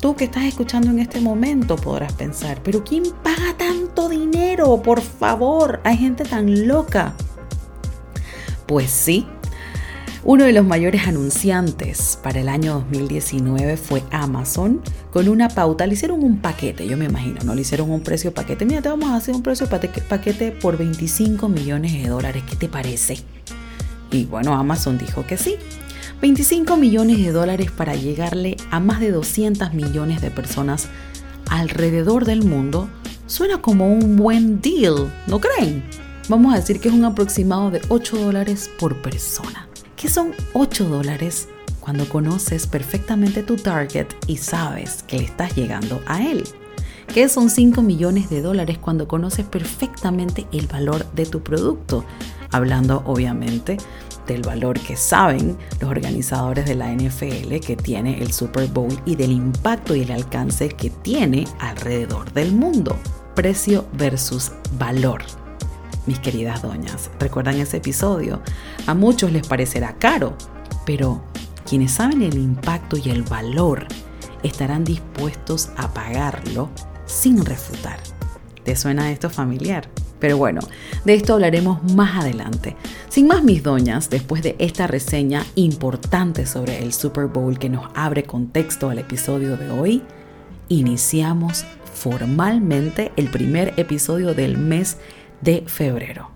Tú 0.00 0.14
que 0.14 0.24
estás 0.24 0.44
escuchando 0.44 0.90
en 0.90 1.00
este 1.00 1.20
momento 1.20 1.74
podrás 1.76 2.12
pensar, 2.12 2.62
pero 2.62 2.84
¿quién 2.84 3.02
paga 3.22 3.56
tanto 3.56 4.08
dinero? 4.08 4.80
Por 4.80 5.00
favor, 5.00 5.80
hay 5.82 5.96
gente 5.96 6.24
tan 6.24 6.68
loca. 6.68 7.14
Pues 8.66 8.90
sí, 8.90 9.26
uno 10.22 10.44
de 10.44 10.52
los 10.52 10.64
mayores 10.64 11.08
anunciantes 11.08 12.18
para 12.22 12.40
el 12.40 12.48
año 12.48 12.74
2019 12.74 13.76
fue 13.76 14.02
Amazon 14.12 14.82
con 15.10 15.28
una 15.28 15.48
pauta. 15.48 15.86
Le 15.86 15.94
hicieron 15.94 16.22
un 16.22 16.38
paquete, 16.38 16.86
yo 16.86 16.96
me 16.96 17.06
imagino, 17.06 17.40
¿no? 17.44 17.54
Le 17.54 17.62
hicieron 17.62 17.90
un 17.90 18.02
precio 18.02 18.32
paquete. 18.32 18.66
Mira, 18.66 18.82
te 18.82 18.90
vamos 18.90 19.10
a 19.10 19.16
hacer 19.16 19.34
un 19.34 19.42
precio 19.42 19.68
paquete 19.68 20.52
por 20.52 20.76
25 20.76 21.48
millones 21.48 21.92
de 21.94 22.08
dólares. 22.08 22.44
¿Qué 22.48 22.54
te 22.54 22.68
parece? 22.68 23.18
Y 24.12 24.26
bueno, 24.26 24.54
Amazon 24.54 24.96
dijo 24.96 25.26
que 25.26 25.36
sí. 25.36 25.56
25 26.20 26.76
millones 26.76 27.18
de 27.18 27.30
dólares 27.30 27.70
para 27.70 27.94
llegarle 27.94 28.56
a 28.72 28.80
más 28.80 28.98
de 28.98 29.12
200 29.12 29.72
millones 29.72 30.20
de 30.20 30.32
personas 30.32 30.88
alrededor 31.48 32.24
del 32.24 32.42
mundo 32.42 32.88
suena 33.26 33.62
como 33.62 33.92
un 33.92 34.16
buen 34.16 34.60
deal, 34.60 35.12
¿no 35.28 35.38
creen? 35.38 35.84
Vamos 36.28 36.52
a 36.52 36.56
decir 36.56 36.80
que 36.80 36.88
es 36.88 36.94
un 36.94 37.04
aproximado 37.04 37.70
de 37.70 37.80
8 37.88 38.16
dólares 38.16 38.68
por 38.80 39.00
persona. 39.00 39.68
¿Qué 39.96 40.08
son 40.08 40.32
8 40.54 40.88
dólares 40.88 41.48
cuando 41.78 42.08
conoces 42.08 42.66
perfectamente 42.66 43.44
tu 43.44 43.54
target 43.54 44.08
y 44.26 44.38
sabes 44.38 45.04
que 45.04 45.18
le 45.18 45.24
estás 45.24 45.54
llegando 45.54 46.02
a 46.06 46.22
él? 46.22 46.42
¿Qué 47.14 47.28
son 47.28 47.48
5 47.48 47.80
millones 47.80 48.28
de 48.28 48.42
dólares 48.42 48.76
cuando 48.78 49.06
conoces 49.06 49.46
perfectamente 49.46 50.48
el 50.52 50.66
valor 50.66 51.06
de 51.12 51.26
tu 51.26 51.42
producto? 51.42 52.04
Hablando 52.50 53.02
obviamente 53.06 53.78
del 54.28 54.42
valor 54.42 54.78
que 54.78 54.96
saben 54.96 55.58
los 55.80 55.90
organizadores 55.90 56.66
de 56.66 56.76
la 56.76 56.92
NFL 56.92 57.56
que 57.66 57.76
tiene 57.76 58.22
el 58.22 58.32
Super 58.32 58.68
Bowl 58.68 58.96
y 59.04 59.16
del 59.16 59.32
impacto 59.32 59.96
y 59.96 60.02
el 60.02 60.12
alcance 60.12 60.68
que 60.68 60.90
tiene 60.90 61.48
alrededor 61.58 62.32
del 62.32 62.52
mundo. 62.52 62.96
Precio 63.34 63.86
versus 63.94 64.52
valor. 64.78 65.22
Mis 66.06 66.20
queridas 66.20 66.62
doñas, 66.62 67.10
¿recuerdan 67.18 67.56
ese 67.56 67.78
episodio? 67.78 68.40
A 68.86 68.94
muchos 68.94 69.32
les 69.32 69.46
parecerá 69.46 69.96
caro, 69.98 70.36
pero 70.86 71.22
quienes 71.68 71.92
saben 71.92 72.22
el 72.22 72.38
impacto 72.38 72.96
y 72.96 73.10
el 73.10 73.22
valor 73.24 73.86
estarán 74.42 74.84
dispuestos 74.84 75.70
a 75.76 75.92
pagarlo 75.92 76.70
sin 77.06 77.44
refutar. 77.44 77.98
¿Te 78.64 78.76
suena 78.76 79.10
esto 79.10 79.30
familiar? 79.30 79.88
Pero 80.18 80.36
bueno, 80.36 80.60
de 81.04 81.14
esto 81.14 81.34
hablaremos 81.34 81.82
más 81.94 82.22
adelante. 82.22 82.76
Sin 83.08 83.26
más 83.26 83.42
mis 83.42 83.62
doñas, 83.62 84.10
después 84.10 84.42
de 84.42 84.56
esta 84.58 84.86
reseña 84.86 85.44
importante 85.54 86.46
sobre 86.46 86.82
el 86.82 86.92
Super 86.92 87.26
Bowl 87.26 87.58
que 87.58 87.68
nos 87.68 87.86
abre 87.94 88.24
contexto 88.24 88.90
al 88.90 88.98
episodio 88.98 89.56
de 89.56 89.70
hoy, 89.70 90.02
iniciamos 90.68 91.64
formalmente 91.94 93.12
el 93.16 93.28
primer 93.28 93.74
episodio 93.76 94.34
del 94.34 94.58
mes 94.58 94.98
de 95.40 95.64
febrero. 95.66 96.30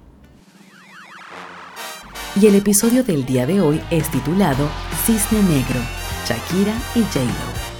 Y 2.41 2.47
el 2.47 2.55
episodio 2.55 3.05
del 3.05 3.27
día 3.27 3.47
de 3.47 3.61
hoy 3.61 3.81
es 3.91 4.11
titulado 4.11 4.69
Cisne 5.05 5.43
Negro, 5.43 5.81
Shakira 6.27 6.75
y 6.95 7.03
J-Lo. 7.03 7.72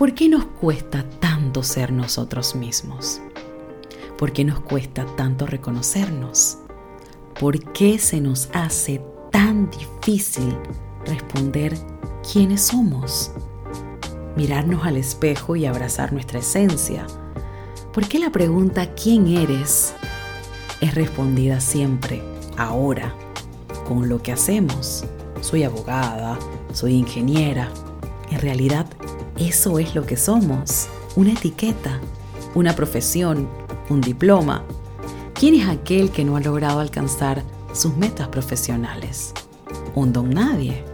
¿Por 0.00 0.14
qué 0.14 0.30
nos 0.30 0.46
cuesta 0.46 1.04
tanto 1.20 1.62
ser 1.62 1.92
nosotros 1.92 2.54
mismos? 2.54 3.20
¿Por 4.16 4.32
qué 4.32 4.46
nos 4.46 4.60
cuesta 4.60 5.04
tanto 5.14 5.46
reconocernos? 5.46 6.56
¿Por 7.38 7.62
qué 7.74 7.98
se 7.98 8.18
nos 8.22 8.48
hace 8.54 9.02
tan 9.30 9.70
difícil 9.70 10.56
responder 11.04 11.76
quiénes 12.32 12.62
somos? 12.62 13.32
Mirarnos 14.38 14.86
al 14.86 14.96
espejo 14.96 15.54
y 15.54 15.66
abrazar 15.66 16.14
nuestra 16.14 16.38
esencia. 16.38 17.06
¿Por 17.92 18.08
qué 18.08 18.18
la 18.18 18.32
pregunta 18.32 18.94
¿quién 18.94 19.26
eres? 19.26 19.92
es 20.80 20.94
respondida 20.94 21.60
siempre, 21.60 22.22
ahora, 22.56 23.14
con 23.86 24.08
lo 24.08 24.22
que 24.22 24.32
hacemos. 24.32 25.04
Soy 25.42 25.64
abogada, 25.64 26.38
soy 26.72 26.94
ingeniera. 26.94 27.68
En 28.30 28.40
realidad, 28.40 28.86
eso 29.40 29.78
es 29.78 29.94
lo 29.94 30.04
que 30.04 30.18
somos, 30.18 30.88
una 31.16 31.32
etiqueta, 31.32 31.98
una 32.54 32.76
profesión, 32.76 33.48
un 33.88 34.02
diploma. 34.02 34.62
¿Quién 35.32 35.54
es 35.54 35.66
aquel 35.66 36.10
que 36.10 36.24
no 36.24 36.36
ha 36.36 36.40
logrado 36.40 36.80
alcanzar 36.80 37.42
sus 37.72 37.96
metas 37.96 38.28
profesionales? 38.28 39.32
Un 39.94 40.12
don 40.12 40.30
nadie. 40.30 40.84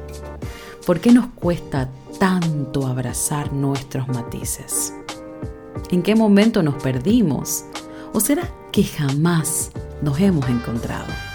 ¿Por 0.87 1.01
qué 1.01 1.11
nos 1.11 1.27
cuesta 1.35 1.91
tanto 2.21 2.87
abrazar 2.87 3.53
nuestros 3.53 4.07
matices? 4.07 4.95
¿En 5.91 6.03
qué 6.03 6.15
momento 6.15 6.63
nos 6.63 6.81
perdimos? 6.81 7.65
¿O 8.13 8.21
será 8.21 8.49
que 8.71 8.85
jamás 8.85 9.73
nos 10.03 10.21
hemos 10.21 10.49
encontrado? 10.49 11.26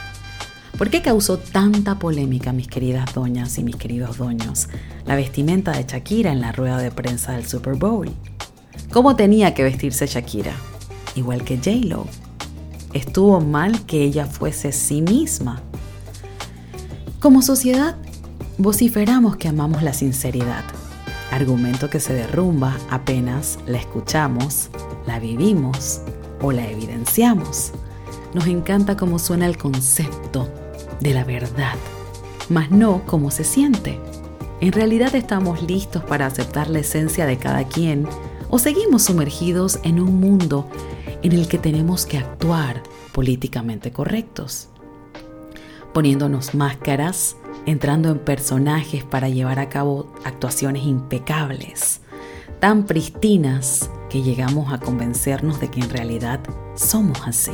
¿Por 0.82 0.90
qué 0.90 1.04
causó 1.04 1.38
tanta 1.38 2.00
polémica, 2.00 2.54
mis 2.54 2.68
queridas 2.68 3.14
doñas 3.14 3.56
y 3.60 3.64
mis 3.64 3.76
queridos 3.76 4.18
doños, 4.18 4.68
la 5.06 5.16
vestimenta 5.16 5.74
de 5.74 5.84
Shakira 5.84 6.32
en 6.32 6.42
la 6.42 6.54
rueda 6.54 6.80
de 6.80 6.90
prensa 6.90 7.34
del 7.34 7.46
Super 7.46 7.76
Bowl? 7.76 8.10
¿Cómo 8.92 9.16
tenía 9.16 9.54
que 9.54 9.62
vestirse 9.62 10.08
Shakira? 10.08 10.54
igual 11.14 11.44
que 11.44 11.58
J-Lo. 11.58 12.08
Estuvo 12.94 13.40
mal 13.42 13.86
que 13.86 14.02
ella 14.02 14.26
fuese 14.26 14.72
sí 14.72 15.04
misma. 15.04 15.62
Como 17.20 17.44
sociedad, 17.44 17.96
vociferamos 18.58 19.38
que 19.38 19.50
amamos 19.50 19.84
la 19.84 19.94
sinceridad, 19.94 20.64
argumento 21.30 21.92
que 21.92 22.00
se 22.00 22.14
derrumba 22.14 22.76
apenas 22.90 23.60
la 23.68 23.78
escuchamos, 23.78 24.72
la 25.06 25.20
vivimos 25.20 26.02
o 26.42 26.52
la 26.52 26.68
evidenciamos. 26.68 27.72
Nos 28.34 28.48
encanta 28.48 28.98
cómo 28.98 29.20
suena 29.20 29.46
el 29.46 29.60
concepto 29.60 30.50
de 31.02 31.14
la 31.14 31.24
verdad, 31.24 31.76
mas 32.50 32.72
no 32.72 33.04
cómo 33.06 33.32
se 33.32 33.44
siente. 33.44 34.00
En 34.62 34.72
realidad 34.72 35.14
estamos 35.16 35.64
listos 35.64 36.04
para 36.04 36.28
aceptar 36.28 36.70
la 36.70 36.80
esencia 36.80 37.26
de 37.26 37.38
cada 37.38 37.66
quien 37.66 38.08
o 38.50 38.60
seguimos 38.60 39.04
sumergidos 39.04 39.80
en 39.84 40.00
un 40.00 40.20
mundo 40.20 40.70
en 41.24 41.32
el 41.32 41.48
que 41.48 41.58
tenemos 41.58 42.06
que 42.06 42.18
actuar 42.18 42.84
políticamente 43.12 43.92
correctos, 43.92 44.70
poniéndonos 45.94 46.54
máscaras, 46.54 47.38
entrando 47.66 48.10
en 48.10 48.20
personajes 48.20 49.04
para 49.04 49.30
llevar 49.30 49.60
a 49.60 49.70
cabo 49.70 50.14
actuaciones 50.24 50.84
impecables, 50.84 52.02
tan 52.60 52.86
pristinas 52.86 53.90
que 54.10 54.22
llegamos 54.22 54.72
a 54.72 54.80
convencernos 54.80 55.60
de 55.60 55.70
que 55.70 55.80
en 55.80 55.90
realidad 55.90 56.40
somos 56.76 57.20
así. 57.26 57.52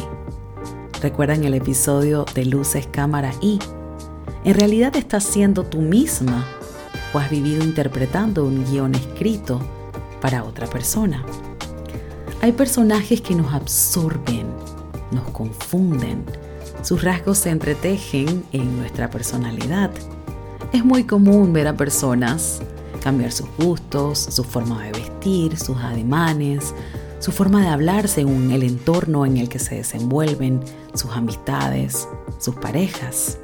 ¿Recuerdan 1.01 1.44
el 1.44 1.54
episodio 1.54 2.25
de 2.34 2.46
Luces, 2.46 2.88
Cámara 2.88 3.32
y? 3.39 3.60
¿En 4.44 4.56
realidad 4.56 4.96
estás 4.96 5.24
siendo 5.24 5.63
tú 5.63 5.80
misma 5.80 6.44
o 7.13 7.20
has 7.20 7.30
vivido 7.30 7.63
interpretando 7.63 8.44
un 8.46 8.66
guion 8.66 8.96
escrito 8.96 9.62
para 10.22 10.44
otra 10.44 10.66
persona? 10.66 11.24
Hay 12.42 12.51
personajes 12.51 13.22
que 13.22 13.36
nos 13.36 13.54
absorben, 13.54 14.48
nos 15.12 15.30
confunden, 15.30 16.24
sus 16.82 17.04
rasgos 17.04 17.38
se 17.38 17.51
entretejen 17.51 18.44
en 18.51 18.77
nuestra 18.77 19.12
personalidad. 19.12 19.92
Es 20.74 20.84
muy 20.84 21.04
común 21.04 21.54
ver 21.54 21.68
a 21.68 21.77
personas 21.77 22.60
cambiar 23.04 23.32
sus 23.32 23.48
gustos, 23.58 24.18
su 24.18 24.44
forma 24.44 24.82
de 24.84 24.94
vestir, 24.94 25.58
sus 25.58 25.77
ademanes, 25.77 26.74
su 27.20 27.32
forma 27.32 27.62
de 27.62 27.68
hablar 27.68 28.08
según 28.08 28.52
el 28.52 28.64
entorno 28.64 29.26
en 29.26 29.38
el 29.38 29.50
que 29.50 29.60
se 29.60 29.76
desenvuelven, 29.76 30.62
sus 30.94 31.12
amistades, 31.12 32.08
sus 32.40 32.56
parejas. 32.56 33.38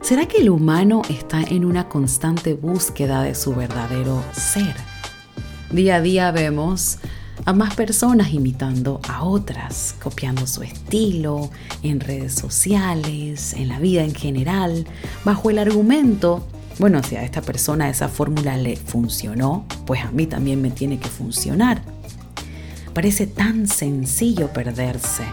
¿Será 0.00 0.26
que 0.26 0.38
el 0.38 0.50
humano 0.50 1.02
está 1.08 1.42
en 1.42 1.64
una 1.64 1.88
constante 1.88 2.54
búsqueda 2.54 3.22
de 3.22 3.34
su 3.34 3.54
verdadero 3.54 4.22
ser? 4.32 4.74
Día 5.70 5.96
a 5.96 6.00
día 6.00 6.30
vemos 6.32 6.98
a 7.44 7.52
más 7.52 7.74
personas 7.74 8.32
imitando 8.32 9.00
a 9.08 9.24
otras, 9.24 9.94
copiando 10.02 10.46
su 10.46 10.62
estilo 10.62 11.50
en 11.82 12.00
redes 12.00 12.34
sociales, 12.34 13.54
en 13.54 13.68
la 13.68 13.78
vida 13.78 14.02
en 14.02 14.14
general, 14.14 14.86
bajo 15.24 15.50
el 15.50 15.58
argumento, 15.58 16.44
bueno, 16.78 17.02
si 17.02 17.16
a 17.16 17.22
esta 17.22 17.42
persona 17.42 17.90
esa 17.90 18.08
fórmula 18.08 18.56
le 18.56 18.74
funcionó, 18.74 19.66
pues 19.86 20.02
a 20.02 20.10
mí 20.12 20.26
también 20.26 20.62
me 20.62 20.70
tiene 20.70 20.98
que 20.98 21.08
funcionar. 21.08 21.82
Parece 22.94 23.26
tan 23.26 23.66
sencillo 23.66 24.52
perderse 24.52 25.24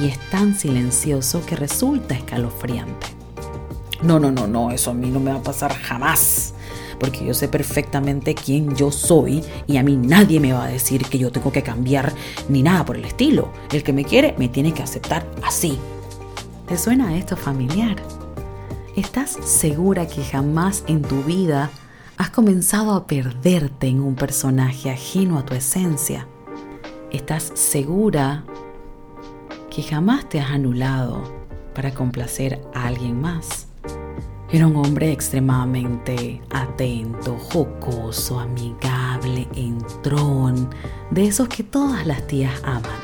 y 0.00 0.06
es 0.06 0.18
tan 0.30 0.54
silencioso 0.54 1.44
que 1.46 1.56
resulta 1.56 2.14
escalofriante. 2.14 3.06
No, 4.02 4.18
no, 4.18 4.30
no, 4.30 4.46
no, 4.46 4.70
eso 4.70 4.90
a 4.90 4.94
mí 4.94 5.10
no 5.10 5.20
me 5.20 5.32
va 5.32 5.38
a 5.38 5.42
pasar 5.42 5.74
jamás 5.74 6.54
porque 7.00 7.24
yo 7.24 7.34
sé 7.34 7.48
perfectamente 7.48 8.34
quién 8.34 8.76
yo 8.76 8.92
soy 8.92 9.42
y 9.66 9.78
a 9.78 9.82
mí 9.82 9.96
nadie 9.96 10.38
me 10.38 10.52
va 10.52 10.66
a 10.66 10.68
decir 10.68 11.04
que 11.06 11.18
yo 11.18 11.32
tengo 11.32 11.50
que 11.50 11.62
cambiar 11.62 12.12
ni 12.48 12.62
nada 12.62 12.84
por 12.84 12.96
el 12.96 13.06
estilo. 13.06 13.48
El 13.72 13.82
que 13.82 13.92
me 13.92 14.04
quiere 14.04 14.36
me 14.38 14.48
tiene 14.48 14.72
que 14.72 14.82
aceptar 14.82 15.28
así. 15.42 15.78
¿Te 16.68 16.76
suena 16.76 17.16
esto 17.16 17.36
familiar? 17.36 17.96
¿Estás 18.94 19.30
segura 19.44 20.06
que 20.06 20.22
jamás 20.22 20.84
en 20.86 21.02
tu 21.02 21.22
vida 21.22 21.70
has 22.18 22.30
comenzado 22.30 22.92
a 22.92 23.06
perderte 23.06 23.88
en 23.88 24.00
un 24.00 24.14
personaje 24.14 24.90
ajeno 24.90 25.38
a 25.38 25.44
tu 25.46 25.54
esencia? 25.54 26.28
¿Estás 27.12 27.50
segura 27.54 28.44
que 29.68 29.82
jamás 29.82 30.28
te 30.28 30.38
has 30.38 30.52
anulado 30.52 31.24
para 31.74 31.92
complacer 31.92 32.60
a 32.72 32.86
alguien 32.86 33.20
más? 33.20 33.66
Era 34.52 34.68
un 34.68 34.76
hombre 34.76 35.10
extremadamente 35.10 36.40
atento, 36.50 37.36
jocoso, 37.36 38.38
amigable, 38.38 39.48
entrón, 39.56 40.70
de 41.10 41.26
esos 41.26 41.48
que 41.48 41.64
todas 41.64 42.06
las 42.06 42.24
tías 42.28 42.54
aman. 42.62 43.00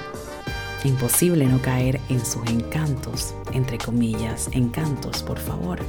Imposible 0.85 1.47
no 1.47 1.61
caer 1.61 2.01
en 2.09 2.25
sus 2.25 2.47
encantos, 2.49 3.35
entre 3.53 3.77
comillas, 3.77 4.49
encantos, 4.53 5.25
por 5.25 5.41
favor. 5.41 5.81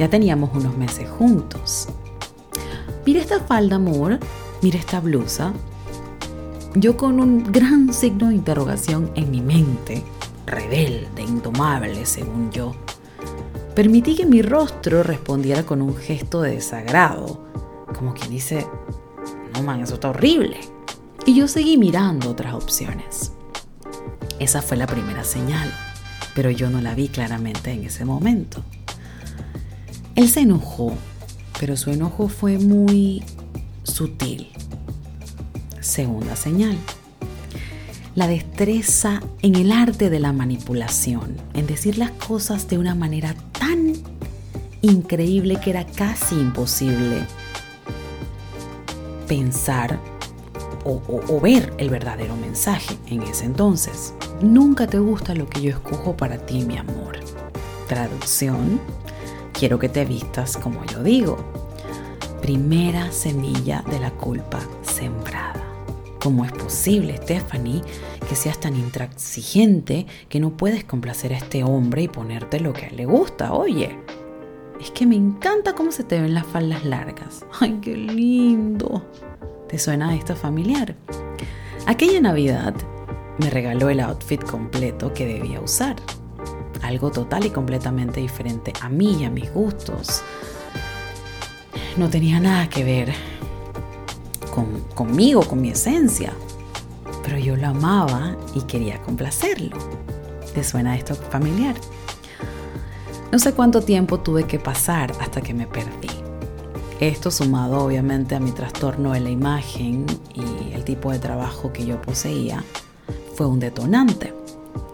Ya 0.00 0.10
teníamos 0.10 0.50
unos 0.52 0.76
meses 0.76 1.08
juntos. 1.08 1.86
Mira 3.06 3.20
esta 3.20 3.38
falda, 3.38 3.76
amor. 3.76 4.18
Mira 4.62 4.80
esta 4.80 4.98
blusa. 4.98 5.52
Yo 6.74 6.96
con 6.96 7.20
un 7.20 7.52
gran 7.52 7.92
signo 7.92 8.28
de 8.28 8.34
interrogación 8.34 9.10
en 9.14 9.30
mi 9.30 9.40
mente, 9.40 10.02
rebelde, 10.46 11.22
indomable, 11.22 12.04
según 12.04 12.50
yo 12.50 12.74
Permití 13.74 14.14
que 14.14 14.24
mi 14.24 14.40
rostro 14.40 15.02
respondiera 15.02 15.64
con 15.64 15.82
un 15.82 15.96
gesto 15.96 16.42
de 16.42 16.52
desagrado, 16.52 17.44
como 17.98 18.14
quien 18.14 18.30
dice, 18.30 18.64
no 19.52 19.64
man, 19.64 19.80
eso 19.80 19.94
está 19.94 20.10
horrible. 20.10 20.60
Y 21.26 21.34
yo 21.34 21.48
seguí 21.48 21.76
mirando 21.76 22.30
otras 22.30 22.54
opciones. 22.54 23.32
Esa 24.38 24.62
fue 24.62 24.76
la 24.76 24.86
primera 24.86 25.24
señal, 25.24 25.72
pero 26.36 26.50
yo 26.50 26.70
no 26.70 26.80
la 26.80 26.94
vi 26.94 27.08
claramente 27.08 27.72
en 27.72 27.82
ese 27.82 28.04
momento. 28.04 28.62
Él 30.14 30.28
se 30.28 30.40
enojó, 30.40 30.92
pero 31.58 31.76
su 31.76 31.90
enojo 31.90 32.28
fue 32.28 32.58
muy 32.58 33.24
sutil. 33.82 34.53
Segunda 35.84 36.34
señal 36.34 36.78
la 38.14 38.28
destreza 38.28 39.20
en 39.42 39.56
el 39.56 39.72
arte 39.72 40.08
de 40.08 40.20
la 40.20 40.32
manipulación, 40.32 41.36
en 41.52 41.66
decir 41.66 41.98
las 41.98 42.12
cosas 42.12 42.68
de 42.68 42.78
una 42.78 42.94
manera 42.94 43.34
tan 43.58 43.92
increíble 44.82 45.58
que 45.60 45.70
era 45.70 45.84
casi 45.84 46.36
imposible 46.36 47.26
pensar 49.26 49.98
o, 50.84 51.40
ver 51.40 51.72
el 51.78 51.88
verdadero 51.88 52.36
mensaje 52.36 52.96
en 53.08 53.22
ese 53.22 53.46
entonces. 53.46 54.12
Nunca 54.42 54.86
te 54.86 54.98
gusta 54.98 55.34
lo 55.34 55.48
que 55.48 55.62
yo 55.62 55.70
escojo 55.70 56.16
para 56.16 56.38
ti, 56.38 56.64
mi 56.64 56.76
amor. 56.76 57.18
Traducción, 57.88 58.80
quiero 59.52 59.78
que 59.78 59.88
te 59.88 60.04
vistas 60.04 60.56
como 60.56 60.84
yo 60.84 61.02
digo. 61.02 61.38
Primera 62.42 63.10
semilla 63.10 63.82
de 63.90 63.98
la 63.98 64.10
culpa 64.10 64.60
sembrada. 64.82 65.43
¿Cómo 66.24 66.46
es 66.46 66.52
posible, 66.52 67.18
Stephanie, 67.18 67.82
que 68.26 68.34
seas 68.34 68.58
tan 68.58 68.76
intransigente 68.76 70.06
que 70.30 70.40
no 70.40 70.56
puedes 70.56 70.82
complacer 70.82 71.34
a 71.34 71.36
este 71.36 71.62
hombre 71.64 72.04
y 72.04 72.08
ponerte 72.08 72.60
lo 72.60 72.72
que 72.72 72.86
a 72.86 72.88
él 72.88 72.96
le 72.96 73.04
gusta? 73.04 73.52
Oye, 73.52 73.98
es 74.80 74.90
que 74.90 75.04
me 75.04 75.16
encanta 75.16 75.74
cómo 75.74 75.92
se 75.92 76.02
te 76.02 76.18
ven 76.18 76.32
las 76.32 76.46
faldas 76.46 76.82
largas. 76.86 77.44
¡Ay, 77.60 77.78
qué 77.82 77.94
lindo! 77.94 79.06
¿Te 79.68 79.78
suena 79.78 80.16
esto 80.16 80.34
familiar? 80.34 80.96
Aquella 81.84 82.22
Navidad 82.22 82.74
me 83.36 83.50
regaló 83.50 83.90
el 83.90 84.00
outfit 84.00 84.42
completo 84.42 85.12
que 85.12 85.26
debía 85.26 85.60
usar. 85.60 85.96
Algo 86.80 87.10
total 87.10 87.44
y 87.44 87.50
completamente 87.50 88.20
diferente 88.20 88.72
a 88.80 88.88
mí 88.88 89.18
y 89.20 89.24
a 89.24 89.30
mis 89.30 89.52
gustos. 89.52 90.22
No 91.98 92.08
tenía 92.08 92.40
nada 92.40 92.70
que 92.70 92.82
ver 92.82 93.33
conmigo, 94.94 95.42
con 95.42 95.60
mi 95.60 95.70
esencia. 95.70 96.32
Pero 97.22 97.38
yo 97.38 97.56
lo 97.56 97.68
amaba 97.68 98.36
y 98.54 98.60
quería 98.62 99.00
complacerlo. 99.02 99.76
¿Te 100.54 100.62
suena 100.62 100.96
esto 100.96 101.14
familiar? 101.14 101.74
No 103.32 103.38
sé 103.38 103.52
cuánto 103.52 103.80
tiempo 103.80 104.20
tuve 104.20 104.44
que 104.44 104.60
pasar 104.60 105.12
hasta 105.20 105.40
que 105.40 105.54
me 105.54 105.66
perdí. 105.66 106.08
Esto 107.00 107.30
sumado 107.30 107.84
obviamente 107.84 108.36
a 108.36 108.40
mi 108.40 108.52
trastorno 108.52 109.12
de 109.12 109.20
la 109.20 109.30
imagen 109.30 110.06
y 110.32 110.72
el 110.72 110.84
tipo 110.84 111.10
de 111.10 111.18
trabajo 111.18 111.72
que 111.72 111.84
yo 111.84 112.00
poseía, 112.00 112.62
fue 113.34 113.46
un 113.46 113.58
detonante. 113.58 114.32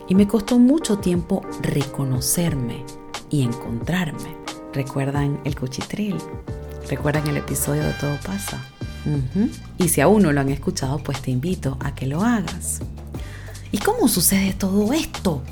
Y 0.08 0.14
me 0.14 0.26
costó 0.26 0.58
mucho 0.58 0.98
tiempo 0.98 1.42
reconocerme 1.60 2.84
y 3.28 3.42
encontrarme. 3.42 4.36
¿Recuerdan 4.72 5.40
el 5.44 5.54
cuchitril? 5.54 6.16
¿Recuerdan 6.88 7.28
el 7.28 7.36
episodio 7.36 7.82
de 7.82 7.92
Todo 7.92 8.16
pasa? 8.24 8.64
Y 9.78 9.88
si 9.88 10.00
aún 10.00 10.22
no 10.22 10.32
lo 10.32 10.40
han 10.40 10.50
escuchado, 10.50 10.98
pues 10.98 11.22
te 11.22 11.30
invito 11.30 11.76
a 11.80 11.94
que 11.94 12.06
lo 12.06 12.22
hagas. 12.22 12.80
¿Y 13.72 13.78
cómo 13.78 14.08
sucede 14.08 14.52
todo 14.52 14.92
esto? 14.92 15.42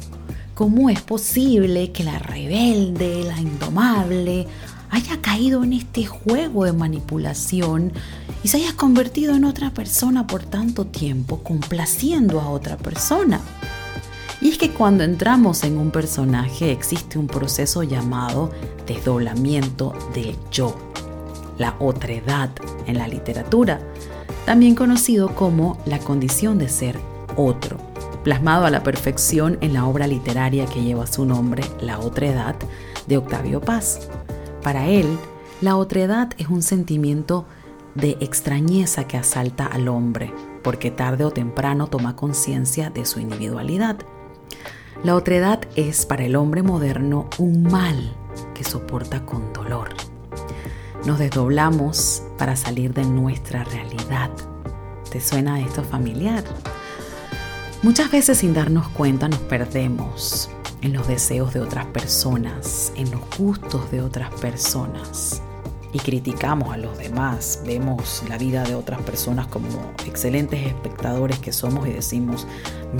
¿Cómo 0.54 0.90
es 0.90 1.00
posible 1.00 1.92
que 1.92 2.04
la 2.04 2.18
rebelde, 2.18 3.24
la 3.24 3.40
indomable, 3.40 4.46
haya 4.90 5.20
caído 5.20 5.62
en 5.62 5.72
este 5.72 6.04
juego 6.04 6.64
de 6.64 6.72
manipulación 6.72 7.92
y 8.42 8.48
se 8.48 8.56
haya 8.56 8.74
convertido 8.74 9.36
en 9.36 9.44
otra 9.44 9.72
persona 9.72 10.26
por 10.26 10.42
tanto 10.42 10.86
tiempo, 10.86 11.42
complaciendo 11.42 12.40
a 12.40 12.50
otra 12.50 12.76
persona? 12.76 13.40
Y 14.40 14.50
es 14.50 14.58
que 14.58 14.70
cuando 14.70 15.04
entramos 15.04 15.64
en 15.64 15.78
un 15.78 15.90
personaje 15.90 16.70
existe 16.72 17.18
un 17.18 17.26
proceso 17.26 17.82
llamado 17.82 18.50
desdoblamiento 18.86 19.94
del 20.14 20.36
yo 20.50 20.76
la 21.58 21.76
otredad 21.78 22.50
en 22.86 22.98
la 22.98 23.08
literatura, 23.08 23.80
también 24.46 24.74
conocido 24.74 25.34
como 25.34 25.78
la 25.84 25.98
condición 25.98 26.58
de 26.58 26.68
ser 26.68 26.98
otro, 27.36 27.76
plasmado 28.24 28.64
a 28.64 28.70
la 28.70 28.82
perfección 28.82 29.58
en 29.60 29.74
la 29.74 29.86
obra 29.86 30.06
literaria 30.06 30.66
que 30.66 30.82
lleva 30.82 31.06
su 31.06 31.24
nombre, 31.24 31.64
La 31.80 31.98
otredad, 31.98 32.56
de 33.06 33.16
Octavio 33.16 33.60
Paz. 33.60 34.08
Para 34.62 34.86
él, 34.86 35.06
la 35.60 35.76
otredad 35.76 36.30
es 36.38 36.48
un 36.48 36.62
sentimiento 36.62 37.46
de 37.94 38.16
extrañeza 38.20 39.04
que 39.08 39.16
asalta 39.16 39.66
al 39.66 39.88
hombre, 39.88 40.32
porque 40.62 40.90
tarde 40.90 41.24
o 41.24 41.30
temprano 41.30 41.88
toma 41.88 42.16
conciencia 42.16 42.90
de 42.90 43.04
su 43.06 43.18
individualidad. 43.18 43.96
La 45.02 45.14
otredad 45.14 45.60
es 45.74 46.06
para 46.06 46.24
el 46.24 46.36
hombre 46.36 46.62
moderno 46.62 47.28
un 47.38 47.62
mal 47.62 48.14
que 48.54 48.64
soporta 48.64 49.24
con 49.24 49.52
dolor 49.52 50.07
nos 51.04 51.18
desdoblamos 51.18 52.22
para 52.36 52.56
salir 52.56 52.94
de 52.94 53.04
nuestra 53.04 53.64
realidad. 53.64 54.30
¿Te 55.10 55.20
suena 55.20 55.60
esto 55.60 55.82
familiar? 55.82 56.44
Muchas 57.82 58.10
veces 58.10 58.38
sin 58.38 58.54
darnos 58.54 58.88
cuenta 58.88 59.28
nos 59.28 59.40
perdemos 59.40 60.50
en 60.82 60.92
los 60.92 61.08
deseos 61.08 61.54
de 61.54 61.60
otras 61.60 61.86
personas, 61.86 62.92
en 62.96 63.10
los 63.10 63.20
gustos 63.38 63.90
de 63.90 64.00
otras 64.00 64.32
personas 64.34 65.42
y 65.92 65.98
criticamos 65.98 66.72
a 66.72 66.76
los 66.76 66.98
demás, 66.98 67.62
vemos 67.66 68.22
la 68.28 68.36
vida 68.36 68.62
de 68.64 68.74
otras 68.74 69.00
personas 69.02 69.46
como 69.46 69.68
excelentes 70.06 70.66
espectadores 70.66 71.38
que 71.38 71.52
somos 71.52 71.88
y 71.88 71.92
decimos, 71.92 72.46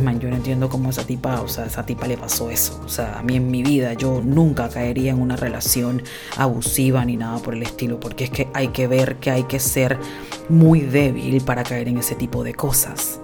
man, 0.03 0.21
yo 0.21 0.31
no 0.31 0.37
entiendo 0.37 0.69
cómo 0.69 0.91
esa 0.91 1.05
tipa, 1.05 1.41
o 1.43 1.49
sea, 1.49 1.67
esa 1.67 1.85
tipa 1.85 2.07
le 2.07 2.17
pasó 2.17 2.51
eso. 2.51 2.81
O 2.85 2.89
sea, 2.89 3.19
a 3.19 3.23
mí 3.23 3.37
en 3.37 3.51
mi 3.51 3.63
vida 3.63 3.93
yo 3.93 4.23
nunca 4.25 4.69
caería 4.69 5.11
en 5.11 5.21
una 5.21 5.37
relación 5.37 6.03
abusiva 6.37 7.05
ni 7.05 7.17
nada 7.17 7.39
por 7.39 7.55
el 7.55 7.63
estilo, 7.63 8.01
porque 8.01 8.25
es 8.25 8.31
que 8.31 8.49
hay 8.55 8.69
que 8.69 8.87
ver 8.87 9.17
que 9.17 9.31
hay 9.31 9.45
que 9.45 9.61
ser 9.61 9.99
muy 10.49 10.81
débil 10.81 11.43
para 11.43 11.65
caer 11.65 11.89
en 11.89 11.99
ese 11.99 12.15
tipo 12.15 12.43
de 12.43 12.55
cosas. 12.55 13.21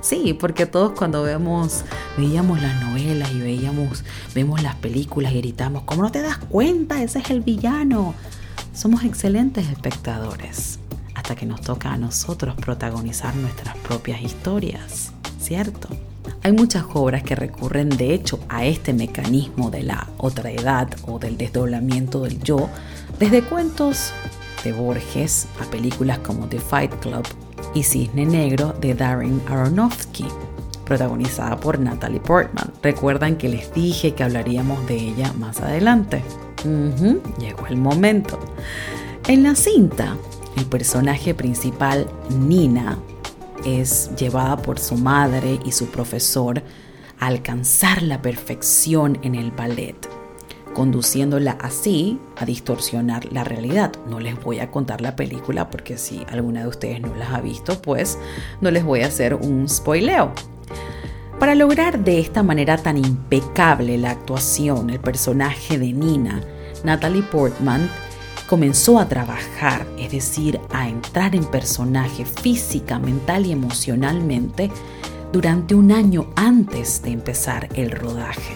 Sí, 0.00 0.36
porque 0.38 0.66
todos 0.66 0.92
cuando 0.92 1.22
vemos, 1.22 1.84
veíamos 2.18 2.60
las 2.60 2.82
novelas 2.82 3.30
y 3.32 3.40
veíamos, 3.40 4.04
vemos 4.34 4.62
las 4.62 4.74
películas 4.74 5.32
y 5.32 5.38
gritamos, 5.38 5.84
¿cómo 5.84 6.02
no 6.02 6.10
te 6.10 6.20
das 6.20 6.38
cuenta? 6.38 7.02
Ese 7.02 7.20
es 7.20 7.30
el 7.30 7.40
villano. 7.40 8.14
Somos 8.74 9.04
excelentes 9.04 9.68
espectadores 9.68 10.80
hasta 11.14 11.36
que 11.36 11.46
nos 11.46 11.60
toca 11.60 11.92
a 11.92 11.96
nosotros 11.96 12.56
protagonizar 12.56 13.34
nuestras 13.36 13.76
propias 13.76 14.20
historias, 14.20 15.12
¿cierto? 15.38 15.88
Hay 16.42 16.50
muchas 16.50 16.84
obras 16.92 17.22
que 17.22 17.36
recurren 17.36 17.88
de 17.88 18.12
hecho 18.12 18.40
a 18.48 18.64
este 18.64 18.92
mecanismo 18.92 19.70
de 19.70 19.84
la 19.84 20.08
otra 20.18 20.50
edad 20.50 20.88
o 21.06 21.20
del 21.20 21.36
desdoblamiento 21.36 22.22
del 22.22 22.42
yo, 22.42 22.68
desde 23.20 23.42
cuentos 23.42 24.12
de 24.64 24.72
Borges 24.72 25.46
a 25.62 25.70
películas 25.70 26.18
como 26.18 26.48
The 26.48 26.58
Fight 26.58 26.94
Club 26.96 27.24
y 27.74 27.84
Cisne 27.84 28.26
Negro 28.26 28.74
de 28.80 28.94
Darren 28.94 29.40
Aronofsky, 29.48 30.26
protagonizada 30.84 31.56
por 31.60 31.78
Natalie 31.78 32.18
Portman. 32.18 32.72
Recuerdan 32.82 33.36
que 33.36 33.48
les 33.48 33.72
dije 33.72 34.14
que 34.14 34.24
hablaríamos 34.24 34.84
de 34.88 34.96
ella 34.96 35.32
más 35.34 35.60
adelante 35.60 36.24
llegó 37.38 37.66
el 37.68 37.76
momento. 37.76 38.38
En 39.28 39.42
la 39.42 39.54
cinta, 39.54 40.16
el 40.56 40.66
personaje 40.66 41.34
principal, 41.34 42.06
Nina, 42.30 42.98
es 43.64 44.10
llevada 44.16 44.56
por 44.58 44.78
su 44.78 44.96
madre 44.96 45.58
y 45.64 45.72
su 45.72 45.86
profesor 45.86 46.62
a 47.18 47.26
alcanzar 47.26 48.02
la 48.02 48.20
perfección 48.20 49.18
en 49.22 49.34
el 49.34 49.50
ballet, 49.50 49.96
conduciéndola 50.74 51.52
así 51.52 52.18
a 52.36 52.44
distorsionar 52.44 53.32
la 53.32 53.44
realidad. 53.44 53.92
No 54.08 54.20
les 54.20 54.38
voy 54.42 54.60
a 54.60 54.70
contar 54.70 55.00
la 55.00 55.16
película 55.16 55.70
porque 55.70 55.96
si 55.96 56.24
alguna 56.30 56.62
de 56.62 56.68
ustedes 56.68 57.00
no 57.00 57.14
las 57.14 57.32
ha 57.32 57.40
visto, 57.40 57.80
pues 57.80 58.18
no 58.60 58.70
les 58.70 58.84
voy 58.84 59.02
a 59.02 59.06
hacer 59.06 59.34
un 59.34 59.68
spoileo. 59.68 60.32
Para 61.38 61.54
lograr 61.54 62.04
de 62.04 62.20
esta 62.20 62.42
manera 62.42 62.76
tan 62.76 62.96
impecable 62.96 63.98
la 63.98 64.10
actuación, 64.10 64.90
el 64.90 65.00
personaje 65.00 65.78
de 65.78 65.92
Nina 65.92 66.40
Natalie 66.84 67.22
Portman 67.22 67.90
comenzó 68.46 68.98
a 68.98 69.08
trabajar, 69.08 69.86
es 69.98 70.12
decir, 70.12 70.60
a 70.70 70.88
entrar 70.88 71.34
en 71.34 71.44
personaje 71.44 72.24
física, 72.24 72.98
mental 72.98 73.46
y 73.46 73.52
emocionalmente 73.52 74.70
durante 75.32 75.74
un 75.74 75.90
año 75.90 76.26
antes 76.36 77.02
de 77.02 77.10
empezar 77.10 77.68
el 77.74 77.90
rodaje. 77.90 78.54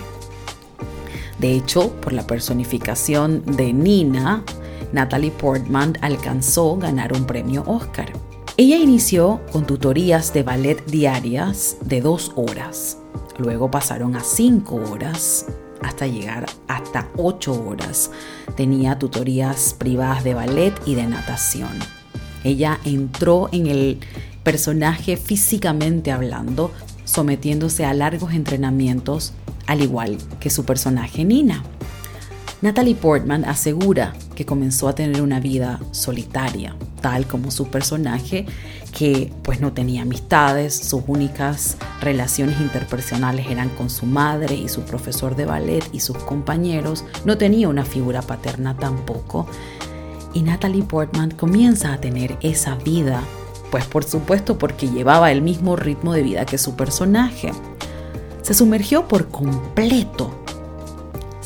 De 1.39 1.55
hecho, 1.55 1.91
por 2.01 2.13
la 2.13 2.27
personificación 2.27 3.43
de 3.45 3.73
Nina, 3.73 4.45
Natalie 4.93 5.31
Portman 5.31 5.97
alcanzó 6.01 6.77
ganar 6.77 7.13
un 7.13 7.25
premio 7.25 7.65
Oscar. 7.67 8.13
Ella 8.57 8.77
inició 8.77 9.41
con 9.53 9.67
tutorías 9.67 10.35
de 10.35 10.43
ballet 10.43 10.85
diarias 10.87 11.77
de 11.81 12.01
dos 12.01 12.33
horas, 12.35 12.99
luego 13.39 13.71
pasaron 13.71 14.17
a 14.17 14.21
cinco 14.25 14.77
horas 14.77 15.47
hasta 15.83 16.07
llegar 16.07 16.47
hasta 16.67 17.09
8 17.17 17.65
horas. 17.65 18.11
Tenía 18.57 18.99
tutorías 18.99 19.75
privadas 19.79 20.25
de 20.25 20.35
ballet 20.35 20.75
y 20.87 20.95
de 20.95 21.07
natación. 21.07 21.71
Ella 22.45 22.79
entró 22.85 23.49
en 23.53 23.67
el 23.67 24.01
personaje 24.43 25.17
físicamente 25.17 26.13
hablando, 26.13 26.73
sometiéndose 27.05 27.85
a 27.85 27.95
largos 27.95 28.33
entrenamientos, 28.33 29.33
al 29.67 29.83
igual 29.83 30.19
que 30.41 30.51
su 30.51 30.65
personaje 30.65 31.25
Nina. 31.25 31.63
Natalie 32.61 32.95
Portman 32.95 33.45
asegura 33.45 34.15
que 34.35 34.45
comenzó 34.47 34.89
a 34.89 34.95
tener 34.95 35.23
una 35.23 35.39
vida 35.39 35.81
solitaria, 35.93 36.75
tal 37.01 37.27
como 37.27 37.51
su 37.51 37.69
personaje, 37.69 38.47
que 38.89 39.33
pues 39.43 39.61
no 39.61 39.73
tenía 39.73 40.03
amistades, 40.03 40.75
sus 40.75 41.03
únicas 41.07 41.77
relaciones 42.01 42.61
interpersonales 42.61 43.47
eran 43.49 43.69
con 43.71 43.91
su 43.91 44.07
madre 44.07 44.55
y 44.55 44.69
su 44.69 44.83
profesor 44.83 45.37
de 45.37 45.47
ballet 45.47 45.85
y 45.93 46.01
sus 46.01 46.19
compañeros, 46.19 47.05
no 47.25 47.39
tenía 47.39 47.69
una 47.69 47.85
figura 47.85 48.23
paterna 48.23 48.77
tampoco. 48.77 49.47
Y 50.35 50.43
Natalie 50.43 50.83
Portman 50.83 51.31
comienza 51.31 51.93
a 51.93 52.01
tener 52.01 52.37
esa 52.43 52.75
vida, 52.77 53.23
pues 53.71 53.85
por 53.87 54.05
supuesto 54.05 54.59
porque 54.59 54.89
llevaba 54.89 55.33
el 55.33 55.43
mismo 55.43 55.77
ritmo 55.77 56.13
de 56.13 56.23
vida 56.23 56.47
que 56.47 56.59
su 56.59 56.77
personaje. 56.77 57.53
Se 58.43 58.55
sumergió 58.55 59.09
por 59.09 59.29
completo 59.29 60.39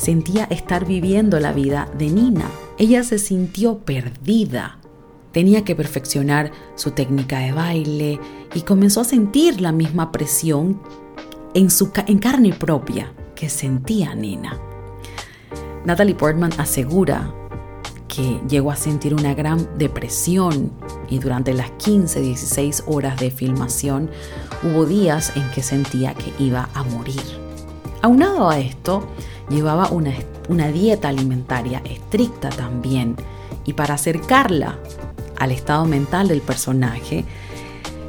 sentía 0.03 0.43
estar 0.45 0.85
viviendo 0.85 1.39
la 1.39 1.53
vida 1.53 1.87
de 1.97 2.09
Nina. 2.09 2.51
Ella 2.77 3.03
se 3.03 3.19
sintió 3.19 3.79
perdida. 3.79 4.77
Tenía 5.33 5.65
que 5.65 5.75
perfeccionar 5.75 6.51
su 6.75 6.91
técnica 6.91 7.39
de 7.39 7.51
baile 7.51 8.19
y 8.53 8.61
comenzó 8.61 9.01
a 9.01 9.03
sentir 9.03 9.59
la 9.59 9.71
misma 9.71 10.11
presión 10.11 10.79
en, 11.55 11.69
su, 11.69 11.91
en 12.07 12.19
carne 12.19 12.53
propia 12.53 13.11
que 13.35 13.49
sentía 13.49 14.13
Nina. 14.15 14.57
Natalie 15.85 16.15
Portman 16.15 16.53
asegura 16.59 17.33
que 18.07 18.39
llegó 18.47 18.69
a 18.69 18.75
sentir 18.75 19.15
una 19.15 19.33
gran 19.33 19.67
depresión 19.77 20.71
y 21.09 21.17
durante 21.17 21.53
las 21.53 21.71
15, 21.71 22.21
16 22.21 22.83
horas 22.85 23.19
de 23.19 23.31
filmación 23.31 24.11
hubo 24.61 24.85
días 24.85 25.35
en 25.35 25.49
que 25.49 25.63
sentía 25.63 26.13
que 26.13 26.31
iba 26.37 26.69
a 26.75 26.83
morir. 26.83 27.23
Aunado 28.03 28.49
a 28.49 28.59
esto, 28.59 29.07
llevaba 29.49 29.89
una, 29.89 30.13
una 30.47 30.67
dieta 30.67 31.09
alimentaria 31.09 31.81
estricta 31.85 32.49
también 32.49 33.15
y 33.65 33.73
para 33.73 33.95
acercarla 33.95 34.77
al 35.37 35.51
estado 35.51 35.85
mental 35.85 36.27
del 36.27 36.41
personaje, 36.41 37.25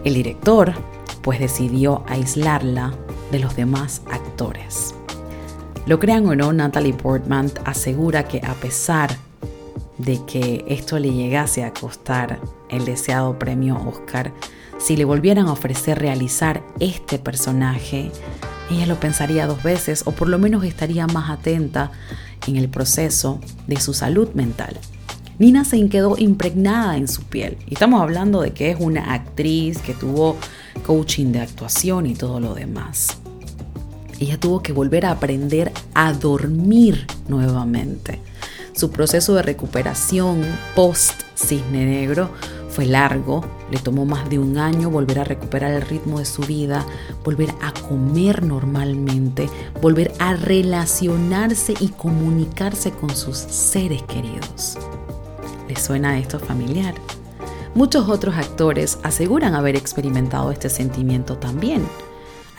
el 0.04 0.14
director 0.14 0.74
pues 1.22 1.40
decidió 1.40 2.04
aislarla 2.06 2.94
de 3.32 3.38
los 3.38 3.56
demás 3.56 4.02
actores. 4.10 4.94
Lo 5.86 5.98
crean 5.98 6.26
o 6.26 6.34
no, 6.34 6.52
Natalie 6.52 6.94
Portman 6.94 7.50
asegura 7.64 8.26
que 8.28 8.40
a 8.46 8.54
pesar 8.54 9.10
de 9.98 10.24
que 10.26 10.64
esto 10.68 10.98
le 10.98 11.12
llegase 11.12 11.64
a 11.64 11.72
costar 11.72 12.40
el 12.68 12.84
deseado 12.84 13.38
premio 13.38 13.76
Oscar, 13.86 14.32
si 14.78 14.96
le 14.96 15.04
volvieran 15.04 15.46
a 15.46 15.52
ofrecer 15.52 15.98
realizar 15.98 16.62
este 16.80 17.18
personaje, 17.18 18.10
ella 18.70 18.86
lo 18.86 18.98
pensaría 18.98 19.46
dos 19.46 19.62
veces 19.62 20.02
o 20.06 20.12
por 20.12 20.28
lo 20.28 20.38
menos 20.38 20.64
estaría 20.64 21.06
más 21.06 21.30
atenta 21.30 21.92
en 22.46 22.56
el 22.56 22.68
proceso 22.68 23.40
de 23.66 23.80
su 23.80 23.94
salud 23.94 24.30
mental. 24.34 24.78
Nina 25.38 25.64
se 25.64 25.88
quedó 25.88 26.16
impregnada 26.16 26.96
en 26.96 27.08
su 27.08 27.22
piel. 27.22 27.58
Y 27.66 27.74
estamos 27.74 28.00
hablando 28.00 28.40
de 28.40 28.52
que 28.52 28.70
es 28.70 28.76
una 28.78 29.14
actriz 29.14 29.78
que 29.78 29.94
tuvo 29.94 30.36
coaching 30.86 31.32
de 31.32 31.40
actuación 31.40 32.06
y 32.06 32.14
todo 32.14 32.40
lo 32.40 32.54
demás. 32.54 33.18
Ella 34.20 34.38
tuvo 34.38 34.62
que 34.62 34.72
volver 34.72 35.06
a 35.06 35.10
aprender 35.10 35.72
a 35.94 36.12
dormir 36.12 37.06
nuevamente. 37.28 38.20
Su 38.74 38.90
proceso 38.90 39.34
de 39.34 39.42
recuperación 39.42 40.42
post 40.74 41.22
cisne 41.34 41.84
negro 41.86 42.30
fue 42.68 42.86
largo, 42.86 43.44
le 43.70 43.78
tomó 43.78 44.04
más 44.04 44.28
de 44.28 44.40
un 44.40 44.58
año 44.58 44.90
volver 44.90 45.20
a 45.20 45.24
recuperar 45.24 45.72
el 45.72 45.82
ritmo 45.82 46.18
de 46.18 46.24
su 46.24 46.42
vida, 46.42 46.84
volver 47.24 47.50
a 47.62 47.72
comer 47.72 48.42
normalmente, 48.42 49.48
volver 49.80 50.12
a 50.18 50.34
relacionarse 50.34 51.74
y 51.78 51.88
comunicarse 51.88 52.90
con 52.90 53.10
sus 53.14 53.36
seres 53.36 54.02
queridos. 54.02 54.76
¿Les 55.74 55.82
suena 55.82 56.20
esto 56.20 56.38
familiar? 56.38 56.94
Muchos 57.74 58.08
otros 58.08 58.36
actores 58.36 59.00
aseguran 59.02 59.56
haber 59.56 59.74
experimentado 59.74 60.52
este 60.52 60.70
sentimiento 60.70 61.36
también. 61.36 61.84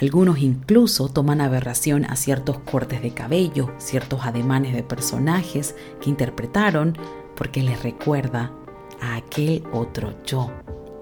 Algunos 0.01 0.39
incluso 0.39 1.07
toman 1.07 1.39
aberración 1.39 2.03
a 2.03 2.17
ciertos 2.17 2.59
cortes 2.59 3.01
de 3.01 3.13
cabello, 3.13 3.71
ciertos 3.77 4.25
ademanes 4.25 4.73
de 4.73 4.83
personajes 4.83 5.75
que 6.01 6.09
interpretaron 6.09 6.97
porque 7.37 7.63
les 7.63 7.81
recuerda 7.83 8.51
a 8.99 9.15
aquel 9.15 9.63
otro 9.71 10.13
yo 10.25 10.51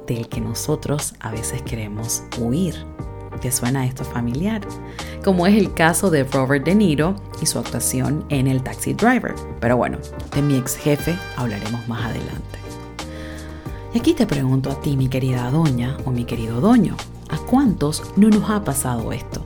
del 0.06 0.30
que 0.30 0.40
nosotros 0.40 1.16
a 1.20 1.32
veces 1.32 1.64
queremos 1.64 2.22
huir. 2.40 2.76
¿Te 3.42 3.52
suena 3.52 3.86
esto 3.86 4.04
familiar? 4.04 4.62
Como 5.24 5.48
es 5.48 5.56
el 5.56 5.74
caso 5.74 6.10
de 6.10 6.24
Robert 6.24 6.66
De 6.66 6.76
Niro 6.76 7.16
y 7.42 7.46
su 7.46 7.60
actuación 7.60 8.26
en 8.30 8.48
El 8.48 8.64
Taxi 8.64 8.94
Driver. 8.94 9.36
Pero 9.60 9.78
bueno, 9.78 9.98
de 10.34 10.42
mi 10.42 10.56
ex 10.56 10.76
jefe 10.76 11.18
hablaremos 11.36 11.88
más 11.88 12.06
adelante. 12.06 12.60
Y 13.94 14.00
aquí 14.00 14.14
te 14.14 14.26
pregunto 14.26 14.72
a 14.72 14.82
ti, 14.82 14.98
mi 14.98 15.08
querida 15.08 15.52
doña 15.52 15.98
o 16.06 16.12
mi 16.12 16.26
querido 16.26 16.62
doño, 16.62 16.96
¿a 17.30 17.38
cuántos 17.38 18.04
no 18.16 18.30
nos 18.30 18.50
ha 18.50 18.64
pasado 18.64 19.12
esto? 19.12 19.46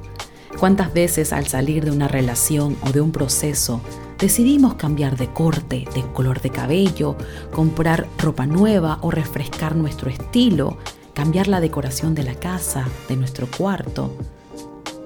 ¿Cuántas 0.60 0.94
veces 0.94 1.34
al 1.34 1.48
salir 1.48 1.86
de 1.86 1.92
una 1.92 2.08
relación 2.08 2.78
o 2.82 2.92
de 2.92 3.02
un 3.02 3.12
proceso 3.12 3.82
decidimos 4.18 4.76
cambiar 4.76 5.18
de 5.18 5.32
corte, 5.32 5.86
de 5.94 6.02
color 6.14 6.42
de 6.42 6.50
cabello, 6.50 7.16
comprar 7.52 8.08
ropa 8.18 8.46
nueva 8.46 9.00
o 9.02 9.12
refrescar 9.12 9.76
nuestro 9.76 10.10
estilo, 10.10 10.78
cambiar 11.18 11.48
la 11.48 11.62
decoración 11.62 12.14
de 12.14 12.22
la 12.22 12.36
casa, 12.36 12.88
de 13.10 13.16
nuestro 13.16 13.48
cuarto? 13.48 14.16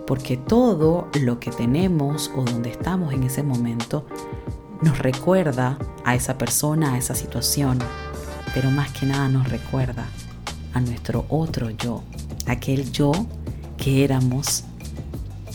Porque 0.06 0.36
todo 0.36 1.08
lo 1.22 1.40
que 1.40 1.52
tenemos 1.52 2.30
o 2.36 2.44
donde 2.44 2.70
estamos 2.70 3.14
en 3.14 3.24
ese 3.24 3.44
momento 3.44 4.06
nos 4.82 5.00
recuerda 5.00 5.78
a 6.04 6.14
esa 6.14 6.38
persona, 6.38 6.96
a 6.96 6.98
esa 6.98 7.16
situación, 7.16 7.80
pero 8.54 8.70
más 8.72 8.92
que 8.92 9.06
nada 9.06 9.30
nos 9.30 9.48
recuerda 9.48 10.06
a 10.74 10.82
nuestro 10.82 11.26
otro 11.30 11.70
yo, 11.70 12.04
aquel 12.46 12.92
yo 12.92 13.14
que 13.78 14.04
éramos 14.04 14.66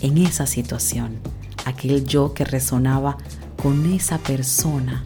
en 0.01 0.17
esa 0.17 0.47
situación, 0.47 1.19
aquel 1.67 2.07
yo 2.07 2.33
que 2.33 2.47
resonaba 2.47 3.19
con 3.63 3.93
esa 3.93 4.17
persona 4.17 5.05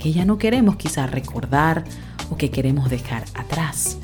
que 0.00 0.12
ya 0.12 0.24
no 0.24 0.38
queremos 0.38 0.74
quizás 0.74 1.08
recordar 1.08 1.84
o 2.32 2.36
que 2.36 2.50
queremos 2.50 2.90
dejar 2.90 3.26
atrás. 3.34 3.98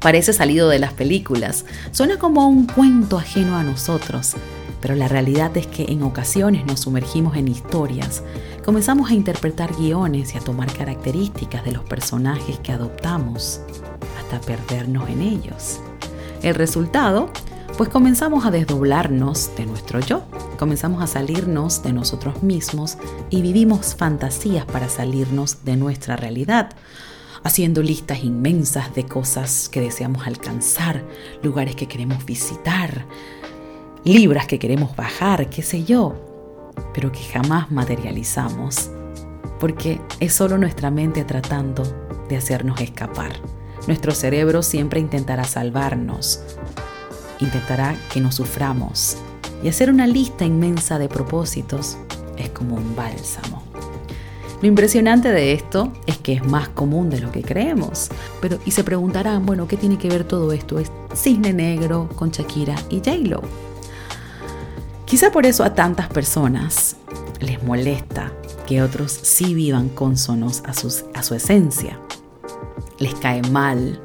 Parece 0.00 0.32
salido 0.32 0.68
de 0.68 0.78
las 0.78 0.92
películas, 0.92 1.64
suena 1.90 2.18
como 2.18 2.48
un 2.48 2.66
cuento 2.66 3.18
ajeno 3.18 3.56
a 3.56 3.62
nosotros, 3.62 4.34
pero 4.80 4.94
la 4.94 5.08
realidad 5.08 5.56
es 5.56 5.66
que 5.66 5.84
en 5.84 6.02
ocasiones 6.02 6.66
nos 6.66 6.80
sumergimos 6.80 7.36
en 7.36 7.48
historias, 7.48 8.22
comenzamos 8.64 9.10
a 9.10 9.14
interpretar 9.14 9.74
guiones 9.74 10.34
y 10.34 10.38
a 10.38 10.40
tomar 10.40 10.72
características 10.72 11.64
de 11.64 11.72
los 11.72 11.84
personajes 11.84 12.58
que 12.60 12.72
adoptamos, 12.72 13.60
hasta 14.18 14.40
perdernos 14.40 15.08
en 15.08 15.22
ellos. 15.22 15.80
El 16.42 16.54
resultado 16.54 17.30
pues 17.76 17.90
comenzamos 17.90 18.46
a 18.46 18.50
desdoblarnos 18.50 19.50
de 19.54 19.66
nuestro 19.66 20.00
yo, 20.00 20.22
comenzamos 20.58 21.02
a 21.02 21.06
salirnos 21.06 21.82
de 21.82 21.92
nosotros 21.92 22.42
mismos 22.42 22.96
y 23.28 23.42
vivimos 23.42 23.94
fantasías 23.94 24.64
para 24.64 24.88
salirnos 24.88 25.64
de 25.64 25.76
nuestra 25.76 26.16
realidad, 26.16 26.70
haciendo 27.46 27.80
listas 27.80 28.24
inmensas 28.24 28.92
de 28.94 29.04
cosas 29.04 29.68
que 29.68 29.80
deseamos 29.80 30.26
alcanzar, 30.26 31.04
lugares 31.44 31.76
que 31.76 31.86
queremos 31.86 32.26
visitar, 32.26 33.06
libras 34.02 34.48
que 34.48 34.58
queremos 34.58 34.96
bajar, 34.96 35.48
qué 35.48 35.62
sé 35.62 35.84
yo, 35.84 36.72
pero 36.92 37.12
que 37.12 37.20
jamás 37.20 37.70
materializamos, 37.70 38.90
porque 39.60 40.00
es 40.18 40.32
solo 40.32 40.58
nuestra 40.58 40.90
mente 40.90 41.24
tratando 41.24 41.84
de 42.28 42.36
hacernos 42.36 42.80
escapar. 42.80 43.32
Nuestro 43.86 44.12
cerebro 44.12 44.64
siempre 44.64 44.98
intentará 44.98 45.44
salvarnos, 45.44 46.40
intentará 47.38 47.96
que 48.12 48.20
no 48.20 48.32
suframos. 48.32 49.18
Y 49.62 49.68
hacer 49.68 49.88
una 49.88 50.08
lista 50.08 50.44
inmensa 50.44 50.98
de 50.98 51.08
propósitos 51.08 51.96
es 52.36 52.50
como 52.50 52.74
un 52.74 52.96
bálsamo. 52.96 53.65
Lo 54.62 54.68
impresionante 54.68 55.30
de 55.32 55.52
esto 55.52 55.92
es 56.06 56.16
que 56.18 56.32
es 56.32 56.44
más 56.46 56.68
común 56.70 57.10
de 57.10 57.20
lo 57.20 57.30
que 57.30 57.42
creemos. 57.42 58.08
Pero, 58.40 58.58
y 58.64 58.70
se 58.70 58.84
preguntarán, 58.84 59.44
bueno, 59.44 59.68
¿qué 59.68 59.76
tiene 59.76 59.98
que 59.98 60.08
ver 60.08 60.24
todo 60.24 60.52
esto? 60.52 60.78
Es 60.78 60.90
Cisne 61.14 61.52
Negro 61.52 62.08
con 62.16 62.30
Shakira 62.30 62.76
y 62.88 62.96
J-Lo. 62.96 63.42
Quizá 65.04 65.30
por 65.30 65.46
eso 65.46 65.62
a 65.62 65.74
tantas 65.74 66.08
personas 66.08 66.96
les 67.40 67.62
molesta 67.62 68.32
que 68.66 68.82
otros 68.82 69.12
sí 69.12 69.54
vivan 69.54 69.88
cónsonos 69.88 70.62
a, 70.66 70.70
a 70.70 71.22
su 71.22 71.34
esencia. 71.34 72.00
Les 72.98 73.14
cae 73.14 73.42
mal 73.42 74.00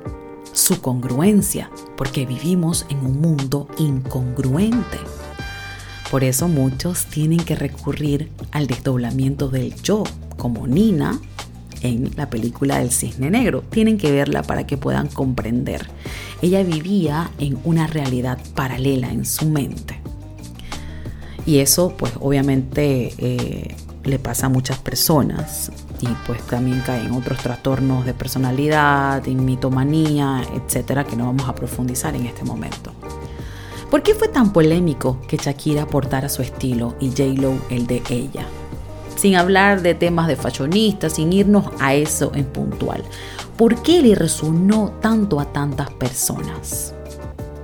su 0.54 0.82
congruencia, 0.82 1.72
porque 1.96 2.26
vivimos 2.26 2.86
en 2.90 3.06
un 3.06 3.22
mundo 3.22 3.68
incongruente. 3.78 5.00
Por 6.10 6.24
eso 6.24 6.48
muchos 6.48 7.06
tienen 7.06 7.40
que 7.40 7.56
recurrir 7.56 8.32
al 8.52 8.68
desdoblamiento 8.68 9.48
del 9.48 9.74
yo, 9.82 10.04
como 10.42 10.66
Nina 10.66 11.20
en 11.84 12.10
la 12.16 12.32
película 12.32 12.80
del 12.80 12.90
cisne 12.90 13.30
negro. 13.30 13.62
Tienen 13.70 14.00
que 14.00 14.12
verla 14.12 14.42
para 14.42 14.66
que 14.66 14.76
puedan 14.76 15.08
comprender. 15.08 15.88
Ella 16.42 16.64
vivía 16.64 17.30
en 17.38 17.60
una 17.64 17.86
realidad 17.86 18.40
paralela 18.56 19.12
en 19.12 19.24
su 19.24 19.46
mente. 19.46 20.02
Y 21.46 21.60
eso 21.60 21.96
pues 21.96 22.14
obviamente 22.20 23.14
eh, 23.20 23.76
le 24.04 24.18
pasa 24.18 24.48
a 24.48 24.50
muchas 24.50 24.80
personas 24.80 25.72
y 26.02 26.08
pues 26.26 26.42
también 26.48 26.82
caen 26.84 27.12
otros 27.12 27.38
trastornos 27.38 28.04
de 28.08 28.16
personalidad, 28.16 29.28
en 29.28 29.46
mitomanía, 29.46 30.44
etcétera, 30.56 31.04
que 31.04 31.16
no 31.16 31.28
vamos 31.28 31.48
a 31.48 31.54
profundizar 31.54 32.16
en 32.16 32.26
este 32.26 32.44
momento. 32.44 32.94
¿Por 33.92 34.02
qué 34.02 34.16
fue 34.16 34.28
tan 34.28 34.54
polémico 34.54 35.22
que 35.28 35.38
Shakira 35.38 35.84
aportara 35.84 36.30
su 36.30 36.42
estilo 36.42 36.96
y 37.00 37.10
J-Lo 37.10 37.54
el 37.70 37.86
de 37.86 38.02
ella? 38.10 38.48
Sin 39.22 39.36
hablar 39.36 39.84
de 39.84 39.94
temas 39.94 40.28
de 40.28 40.36
fashionistas, 40.36 41.14
sin 41.14 41.32
irnos 41.32 41.66
a 41.80 41.94
eso 41.94 42.32
en 42.34 42.46
puntual. 42.46 43.04
¿Por 43.56 43.84
qué 43.84 44.02
le 44.02 44.16
resonó 44.16 44.94
tanto 45.00 45.40
a 45.40 45.46
tantas 45.46 45.92
personas? 45.92 46.96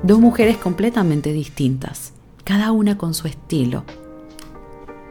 Dos 0.04 0.20
mujeres 0.20 0.58
completamente 0.58 1.34
distintas, 1.34 2.14
cada 2.44 2.72
una 2.72 3.00
con 3.00 3.16
su 3.16 3.28
estilo. 3.28 3.86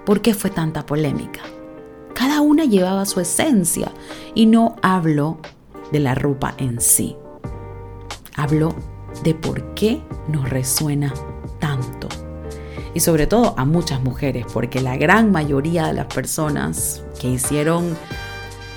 ¿Por 0.04 0.20
qué 0.22 0.34
fue 0.34 0.50
tanta 0.50 0.86
polémica? 0.86 1.40
Cada 2.14 2.40
una 2.42 2.64
llevaba 2.64 3.06
su 3.06 3.18
esencia 3.18 3.90
y 4.32 4.46
no 4.46 4.76
hablo 4.82 5.38
de 5.90 5.98
la 5.98 6.14
ropa 6.14 6.54
en 6.58 6.80
sí. 6.80 7.16
Hablo 8.36 8.72
de 9.24 9.34
por 9.34 9.74
qué 9.74 10.00
nos 10.28 10.48
resuena 10.48 11.12
tanto. 11.58 12.05
Y 12.96 13.00
sobre 13.00 13.26
todo 13.26 13.52
a 13.58 13.66
muchas 13.66 14.02
mujeres, 14.02 14.46
porque 14.50 14.80
la 14.80 14.96
gran 14.96 15.30
mayoría 15.30 15.88
de 15.88 15.92
las 15.92 16.06
personas 16.06 17.02
que 17.20 17.28
hicieron 17.28 17.94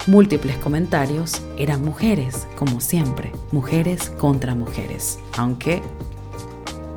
múltiples 0.07 0.57
comentarios 0.57 1.41
eran 1.57 1.85
mujeres, 1.85 2.45
como 2.57 2.81
siempre, 2.81 3.31
mujeres 3.53 4.09
contra 4.09 4.55
mujeres, 4.55 5.19
aunque 5.37 5.81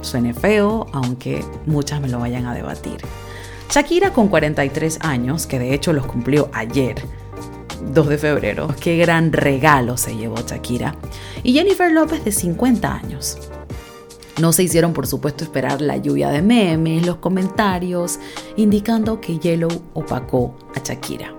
suene 0.00 0.35
feo, 0.35 0.88
aunque 0.92 1.44
muchas 1.64 2.00
me 2.00 2.08
lo 2.08 2.18
vayan 2.18 2.46
a 2.46 2.54
debatir. 2.54 2.96
Shakira 3.70 4.12
con 4.12 4.26
43 4.26 4.98
años, 5.02 5.46
que 5.46 5.61
de 5.61 5.74
hecho 5.74 5.92
los 5.92 6.06
cumplió 6.06 6.50
ayer, 6.52 7.04
2 7.87 8.08
de 8.08 8.18
febrero. 8.18 8.66
Qué 8.80 8.96
gran 8.96 9.32
regalo 9.32 9.96
se 9.96 10.16
llevó 10.16 10.38
Shakira. 10.38 10.96
Y 11.44 11.52
Jennifer 11.52 11.92
López 11.92 12.24
de 12.24 12.32
50 12.32 12.92
años. 12.92 13.38
No 14.40 14.53
se 14.53 14.62
hicieron, 14.62 14.92
por 14.92 15.07
supuesto, 15.07 15.45
esperar 15.45 15.81
la 15.81 15.97
lluvia 15.97 16.31
de 16.31 16.42
memes, 16.42 17.07
los 17.07 17.16
comentarios, 17.16 18.18
indicando 18.57 19.21
que 19.21 19.38
Yellow 19.38 19.83
opacó 19.95 20.57
a 20.75 20.81
Shakira. 20.81 21.35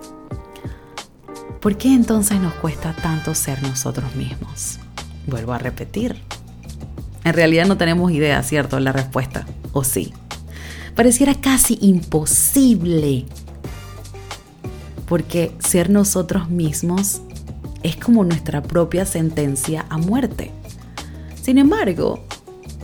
¿Por 1.60 1.78
qué 1.78 1.94
entonces 1.94 2.40
nos 2.40 2.54
cuesta 2.56 2.94
tanto 2.94 3.34
ser 3.34 3.64
nosotros 3.64 4.16
mismos? 4.16 4.80
Vuelvo 5.28 5.54
a 5.54 5.58
repetir. 5.58 6.22
En 7.24 7.34
realidad 7.34 7.66
no 7.66 7.78
tenemos 7.78 8.12
idea, 8.12 8.44
¿cierto? 8.44 8.80
La 8.80 8.92
respuesta. 8.92 9.46
¿O 9.72 9.84
sí? 9.84 10.14
pareciera 10.96 11.36
casi 11.36 11.78
imposible. 11.82 13.26
Porque 15.08 15.52
ser 15.60 15.90
nosotros 15.90 16.50
mismos 16.50 17.22
es 17.84 17.98
como 17.98 18.24
nuestra 18.24 18.62
propia 18.62 19.06
sentencia 19.06 19.86
a 19.90 19.98
muerte. 19.98 20.52
Sin 21.42 21.58
embargo, 21.58 22.26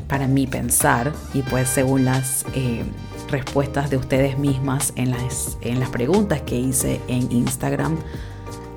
para 0.10 0.28
mí 0.28 0.48
pensar, 0.48 1.14
y 1.34 1.44
pues 1.44 1.70
según 1.70 2.04
las 2.04 2.44
eh, 2.56 2.84
respuestas 3.30 3.90
de 3.90 3.98
ustedes 3.98 4.38
mismas 4.38 4.92
en 4.96 5.12
las, 5.12 5.58
en 5.62 5.80
las 5.80 5.90
preguntas 5.90 6.42
que 6.42 6.56
hice 6.58 7.00
en 7.08 7.32
Instagram, 7.32 7.96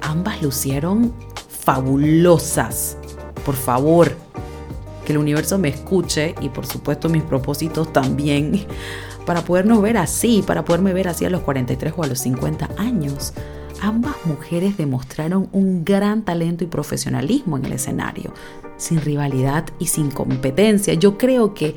ambas 0.03 0.43
lucieron 0.43 1.13
fabulosas. 1.49 2.99
Por 3.47 3.57
favor, 3.57 4.13
que 5.07 5.13
el 5.13 5.19
universo 5.19 5.59
me 5.59 5.69
escuche 5.69 6.35
y 6.41 6.51
por 6.51 6.67
supuesto 6.67 7.09
mis 7.09 7.23
propósitos 7.23 7.93
también 7.93 8.67
para 9.27 9.43
podernos 9.43 9.81
ver 9.81 9.97
así, 9.97 10.45
para 10.47 10.65
poderme 10.65 10.93
ver 10.93 11.09
así 11.09 11.25
a 11.25 11.31
los 11.31 11.41
43 11.41 11.95
o 11.97 12.05
a 12.05 12.07
los 12.07 12.19
50 12.21 12.69
años. 12.77 13.33
Ambas 13.81 14.15
mujeres 14.27 14.77
demostraron 14.77 15.49
un 15.51 15.85
gran 15.85 16.23
talento 16.23 16.63
y 16.63 16.69
profesionalismo 16.69 17.57
en 17.57 17.65
el 17.65 17.73
escenario, 17.73 18.33
sin 18.83 19.01
rivalidad 19.01 19.65
y 19.79 19.87
sin 19.87 20.11
competencia. 20.11 20.95
Yo 20.95 21.17
creo 21.17 21.55
que, 21.55 21.77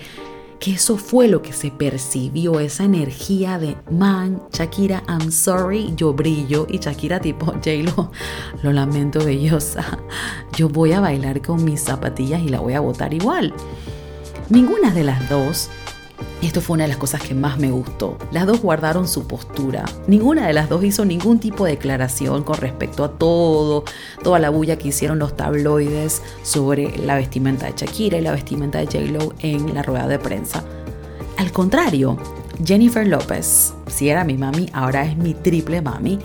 que 0.59 0.71
eso 0.73 0.97
fue 0.97 1.27
lo 1.27 1.43
que 1.43 1.53
se 1.53 1.69
percibió, 1.69 2.59
esa 2.59 2.83
energía 2.83 3.59
de 3.59 3.77
man, 3.91 4.41
Shakira, 4.51 5.03
I'm 5.07 5.31
sorry, 5.31 5.93
yo 5.95 6.13
brillo 6.13 6.65
y 6.67 6.79
Shakira 6.79 7.19
tipo, 7.19 7.45
J-Lo, 7.63 8.11
lo 8.63 8.73
lamento 8.73 9.23
bellosa, 9.23 9.99
yo 10.57 10.67
voy 10.67 10.93
a 10.93 10.99
bailar 10.99 11.41
con 11.41 11.63
mis 11.63 11.81
zapatillas 11.81 12.41
y 12.41 12.49
la 12.49 12.59
voy 12.59 12.73
a 12.73 12.79
botar 12.79 13.13
igual. 13.13 13.53
Ninguna 14.49 14.91
de 14.91 15.03
las 15.03 15.29
dos 15.29 15.69
esto 16.45 16.61
fue 16.61 16.75
una 16.75 16.83
de 16.83 16.89
las 16.89 16.97
cosas 16.97 17.21
que 17.21 17.33
más 17.33 17.57
me 17.57 17.71
gustó. 17.71 18.17
Las 18.31 18.45
dos 18.45 18.61
guardaron 18.61 19.07
su 19.07 19.27
postura. 19.27 19.85
Ninguna 20.07 20.47
de 20.47 20.53
las 20.53 20.69
dos 20.69 20.83
hizo 20.83 21.05
ningún 21.05 21.39
tipo 21.39 21.65
de 21.65 21.71
declaración 21.71 22.43
con 22.43 22.57
respecto 22.57 23.03
a 23.03 23.11
todo, 23.11 23.83
toda 24.23 24.39
la 24.39 24.49
bulla 24.49 24.77
que 24.77 24.89
hicieron 24.89 25.19
los 25.19 25.35
tabloides 25.35 26.21
sobre 26.43 26.97
la 26.97 27.15
vestimenta 27.15 27.65
de 27.65 27.73
Shakira 27.75 28.17
y 28.17 28.21
la 28.21 28.31
vestimenta 28.31 28.79
de 28.79 28.85
J-Lo 28.85 29.33
en 29.39 29.73
la 29.73 29.81
rueda 29.81 30.07
de 30.07 30.19
prensa. 30.19 30.63
Al 31.37 31.51
contrario, 31.51 32.17
Jennifer 32.63 33.05
López, 33.05 33.73
si 33.87 34.09
era 34.09 34.23
mi 34.23 34.37
mami, 34.37 34.69
ahora 34.71 35.05
es 35.05 35.17
mi 35.17 35.33
triple 35.33 35.81
mami, 35.81 36.19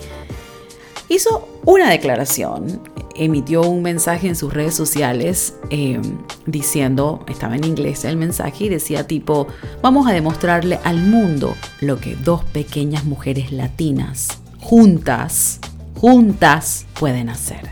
hizo 1.11 1.47
una 1.65 1.89
declaración, 1.89 2.81
emitió 3.15 3.63
un 3.63 3.81
mensaje 3.81 4.29
en 4.29 4.35
sus 4.35 4.53
redes 4.53 4.73
sociales 4.73 5.55
em, 5.69 6.01
diciendo, 6.45 7.25
estaba 7.27 7.57
en 7.57 7.65
inglés 7.65 8.05
el 8.05 8.15
mensaje 8.15 8.65
y 8.65 8.69
decía 8.69 9.05
tipo, 9.05 9.47
vamos 9.81 10.07
a 10.07 10.13
demostrarle 10.13 10.79
al 10.85 11.01
mundo 11.01 11.53
lo 11.81 11.99
que 11.99 12.15
dos 12.15 12.45
pequeñas 12.45 13.03
mujeres 13.03 13.51
latinas, 13.51 14.39
juntas, 14.59 15.59
juntas 15.99 16.85
pueden 16.97 17.27
hacer. 17.27 17.71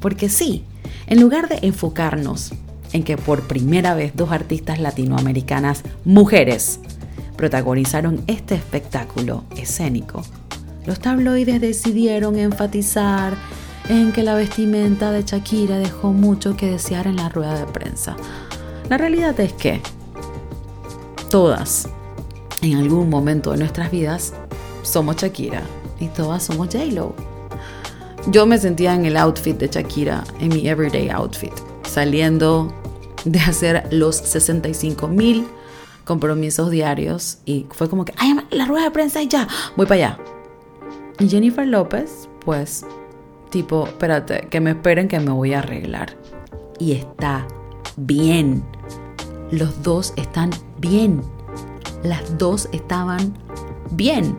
Porque 0.00 0.28
sí, 0.28 0.64
en 1.06 1.20
lugar 1.20 1.48
de 1.48 1.60
enfocarnos 1.62 2.52
en 2.92 3.04
que 3.04 3.16
por 3.16 3.46
primera 3.46 3.94
vez 3.94 4.12
dos 4.16 4.32
artistas 4.32 4.80
latinoamericanas, 4.80 5.84
mujeres, 6.04 6.80
protagonizaron 7.36 8.22
este 8.26 8.56
espectáculo 8.56 9.44
escénico, 9.56 10.22
los 10.86 11.00
tabloides 11.00 11.60
decidieron 11.60 12.38
enfatizar 12.38 13.34
en 13.88 14.12
que 14.12 14.22
la 14.22 14.34
vestimenta 14.34 15.10
de 15.10 15.22
Shakira 15.22 15.78
dejó 15.78 16.12
mucho 16.12 16.56
que 16.56 16.70
desear 16.70 17.06
en 17.06 17.16
la 17.16 17.28
rueda 17.28 17.58
de 17.58 17.66
prensa. 17.66 18.16
La 18.88 18.96
realidad 18.96 19.38
es 19.40 19.52
que 19.52 19.80
todas, 21.28 21.88
en 22.62 22.76
algún 22.76 23.10
momento 23.10 23.52
de 23.52 23.58
nuestras 23.58 23.90
vidas, 23.90 24.32
somos 24.82 25.16
Shakira 25.16 25.62
y 26.00 26.08
todas 26.08 26.44
somos 26.44 26.68
J-Lo. 26.68 27.14
Yo 28.28 28.46
me 28.46 28.58
sentía 28.58 28.94
en 28.94 29.06
el 29.06 29.16
outfit 29.16 29.56
de 29.56 29.68
Shakira, 29.68 30.24
en 30.40 30.48
mi 30.48 30.68
everyday 30.68 31.10
outfit, 31.10 31.52
saliendo 31.88 32.72
de 33.24 33.40
hacer 33.40 33.86
los 33.90 34.16
65 34.16 35.08
mil 35.08 35.46
compromisos 36.04 36.70
diarios 36.70 37.38
y 37.44 37.66
fue 37.70 37.88
como 37.88 38.04
que, 38.04 38.14
ay, 38.16 38.36
la 38.50 38.66
rueda 38.66 38.84
de 38.84 38.90
prensa 38.92 39.22
y 39.22 39.28
ya, 39.28 39.48
voy 39.76 39.86
para 39.86 40.14
allá. 40.14 40.35
Jennifer 41.18 41.66
López, 41.66 42.28
pues, 42.44 42.84
tipo, 43.50 43.86
espérate, 43.86 44.48
que 44.50 44.60
me 44.60 44.72
esperen 44.72 45.08
que 45.08 45.18
me 45.18 45.30
voy 45.30 45.54
a 45.54 45.60
arreglar. 45.60 46.16
Y 46.78 46.92
está 46.92 47.46
bien. 47.96 48.62
Los 49.50 49.82
dos 49.82 50.12
están 50.16 50.50
bien. 50.78 51.22
Las 52.02 52.36
dos 52.36 52.68
estaban 52.72 53.34
bien. 53.92 54.36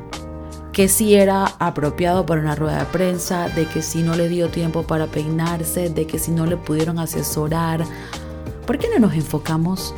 Que 0.71 0.87
si 0.87 1.15
era 1.15 1.45
apropiado 1.57 2.27
para 2.27 2.41
una 2.41 2.53
rueda 2.53 2.79
de 2.79 2.85
prensa, 2.85 3.49
de 3.49 3.65
que 3.65 3.81
si 3.81 4.03
no 4.03 4.15
le 4.15 4.29
dio 4.29 4.49
tiempo 4.49 4.83
para 4.83 5.07
peinarse, 5.07 5.89
de 5.89 6.05
que 6.05 6.19
si 6.19 6.29
no 6.29 6.45
le 6.45 6.57
pudieron 6.57 6.99
asesorar. 6.99 7.83
¿Por 8.67 8.77
qué 8.77 8.87
no 8.93 8.99
nos 8.99 9.15
enfocamos 9.15 9.95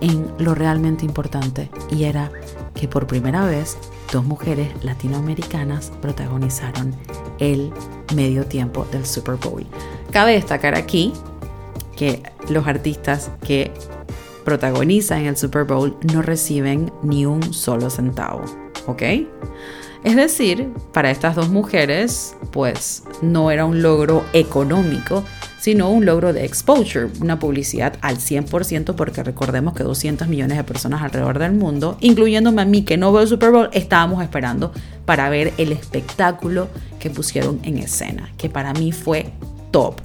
en 0.00 0.30
lo 0.38 0.54
realmente 0.54 1.04
importante? 1.04 1.68
Y 1.90 2.04
era 2.04 2.30
que 2.74 2.86
por 2.86 3.08
primera 3.08 3.44
vez 3.44 3.76
dos 4.12 4.24
mujeres 4.24 4.68
latinoamericanas 4.82 5.92
protagonizaron 6.00 6.94
el 7.38 7.72
medio 8.14 8.46
tiempo 8.46 8.86
del 8.90 9.04
Super 9.06 9.36
Bowl. 9.36 9.66
Cabe 10.10 10.32
destacar 10.32 10.74
aquí 10.74 11.12
que 11.96 12.22
los 12.48 12.66
artistas 12.66 13.30
que 13.44 13.72
protagonizan 14.44 15.26
el 15.26 15.36
Super 15.36 15.64
Bowl 15.64 15.96
no 16.12 16.22
reciben 16.22 16.92
ni 17.02 17.26
un 17.26 17.52
solo 17.52 17.90
centavo, 17.90 18.44
¿ok? 18.86 19.02
Es 20.04 20.14
decir, 20.14 20.72
para 20.92 21.10
estas 21.10 21.34
dos 21.34 21.48
mujeres, 21.48 22.36
pues 22.52 23.02
no 23.22 23.50
era 23.50 23.64
un 23.64 23.82
logro 23.82 24.24
económico, 24.32 25.24
sino 25.66 25.90
un 25.90 26.06
logro 26.06 26.32
de 26.32 26.44
exposure, 26.44 27.08
una 27.20 27.40
publicidad 27.40 27.94
al 28.00 28.18
100%, 28.18 28.94
porque 28.94 29.24
recordemos 29.24 29.74
que 29.74 29.82
200 29.82 30.28
millones 30.28 30.58
de 30.58 30.62
personas 30.62 31.02
alrededor 31.02 31.40
del 31.40 31.54
mundo, 31.54 31.98
incluyéndome 32.00 32.62
a 32.62 32.64
mí 32.64 32.82
que 32.82 32.96
no 32.96 33.12
veo 33.12 33.22
el 33.22 33.28
Super 33.28 33.50
Bowl, 33.50 33.68
estábamos 33.72 34.22
esperando 34.22 34.70
para 35.06 35.28
ver 35.28 35.52
el 35.58 35.72
espectáculo 35.72 36.68
que 37.00 37.10
pusieron 37.10 37.58
en 37.64 37.78
escena, 37.78 38.30
que 38.38 38.48
para 38.48 38.74
mí 38.74 38.92
fue 38.92 39.32
top. 39.72 39.96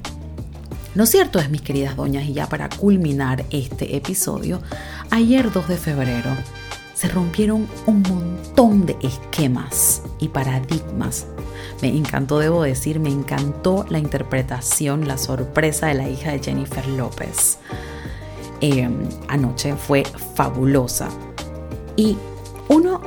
Lo 0.96 1.06
cierto 1.06 1.38
es, 1.38 1.48
mis 1.48 1.62
queridas 1.62 1.94
doñas, 1.94 2.24
y 2.24 2.32
ya 2.32 2.48
para 2.48 2.68
culminar 2.68 3.44
este 3.50 3.94
episodio, 3.94 4.60
ayer 5.10 5.52
2 5.52 5.68
de 5.68 5.76
febrero 5.76 6.30
se 6.92 7.06
rompieron 7.06 7.68
un 7.86 8.02
montón 8.02 8.84
de 8.84 8.96
esquemas 9.00 10.02
y 10.18 10.26
paradigmas 10.26 11.28
me 11.80 11.88
encantó, 11.88 12.38
debo 12.38 12.62
decir, 12.62 13.00
me 13.00 13.10
encantó 13.10 13.84
la 13.88 13.98
interpretación, 13.98 15.08
la 15.08 15.18
sorpresa 15.18 15.88
de 15.88 15.94
la 15.94 16.08
hija 16.08 16.32
de 16.32 16.38
Jennifer 16.38 16.86
López. 16.86 17.58
Em, 18.60 19.08
anoche 19.28 19.74
fue 19.74 20.04
fabulosa. 20.36 21.08
Y 21.96 22.16
uno, 22.68 23.00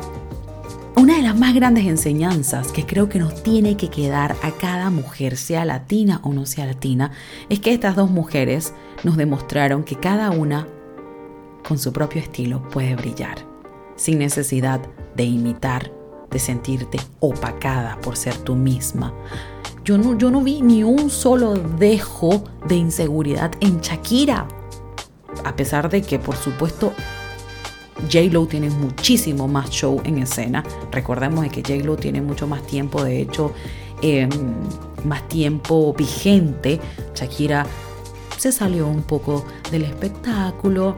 una 0.98 1.16
de 1.16 1.22
las 1.22 1.38
más 1.38 1.56
grandes 1.56 1.86
enseñanzas 1.86 2.74
que 2.74 2.86
creo 2.86 3.08
que 3.08 3.20
nos 3.20 3.42
tiene 3.42 3.78
que 3.78 3.90
quedar 3.90 4.36
a 4.44 4.52
cada 4.52 4.90
mujer, 4.90 5.38
sea 5.38 5.64
latina 5.64 6.20
o 6.24 6.34
no 6.34 6.46
sea 6.46 6.66
latina, 6.66 7.12
es 7.48 7.62
que 7.62 7.74
estas 7.74 7.96
dos 7.96 8.12
mujeres 8.12 8.74
nos 9.06 9.16
demostraron 9.16 9.84
que 9.84 9.96
cada 9.96 10.30
una, 10.32 10.68
con 11.66 11.80
su 11.80 11.94
propio 11.94 12.22
estilo, 12.22 12.62
puede 12.70 12.96
brillar, 12.96 13.38
sin 13.96 14.20
necesidad 14.20 14.82
de 15.16 15.24
imitar 15.24 15.95
de 16.36 16.40
sentirte 16.40 17.00
opacada 17.22 17.98
por 18.02 18.18
ser 18.18 18.36
tú 18.40 18.56
misma. 18.56 19.14
Yo 19.86 19.98
no, 19.98 20.18
yo 20.18 20.30
no 20.30 20.42
vi 20.42 20.62
ni 20.62 20.84
un 20.84 21.10
solo 21.10 21.54
dejo 21.54 22.44
de 22.68 22.76
inseguridad 22.76 23.54
en 23.62 23.80
Shakira. 23.80 24.46
A 25.46 25.56
pesar 25.56 25.90
de 25.90 26.02
que, 26.02 26.20
por 26.20 26.36
supuesto, 26.36 26.92
J-Lo 28.12 28.48
tiene 28.48 28.70
muchísimo 28.70 29.48
más 29.48 29.70
show 29.70 30.02
en 30.04 30.18
escena. 30.18 30.62
Recordemos 30.92 31.48
que 31.48 31.62
J-Lo 31.62 31.96
tiene 31.96 32.20
mucho 32.20 32.48
más 32.48 32.68
tiempo, 32.68 33.02
de 33.02 33.22
hecho, 33.22 33.54
em, 34.02 34.30
más 35.06 35.26
tiempo 35.30 35.94
vigente. 35.94 36.82
Shakira 37.16 37.66
se 38.38 38.52
salió 38.52 38.90
un 38.90 39.04
poco 39.04 39.46
del 39.72 39.84
espectáculo, 39.84 40.96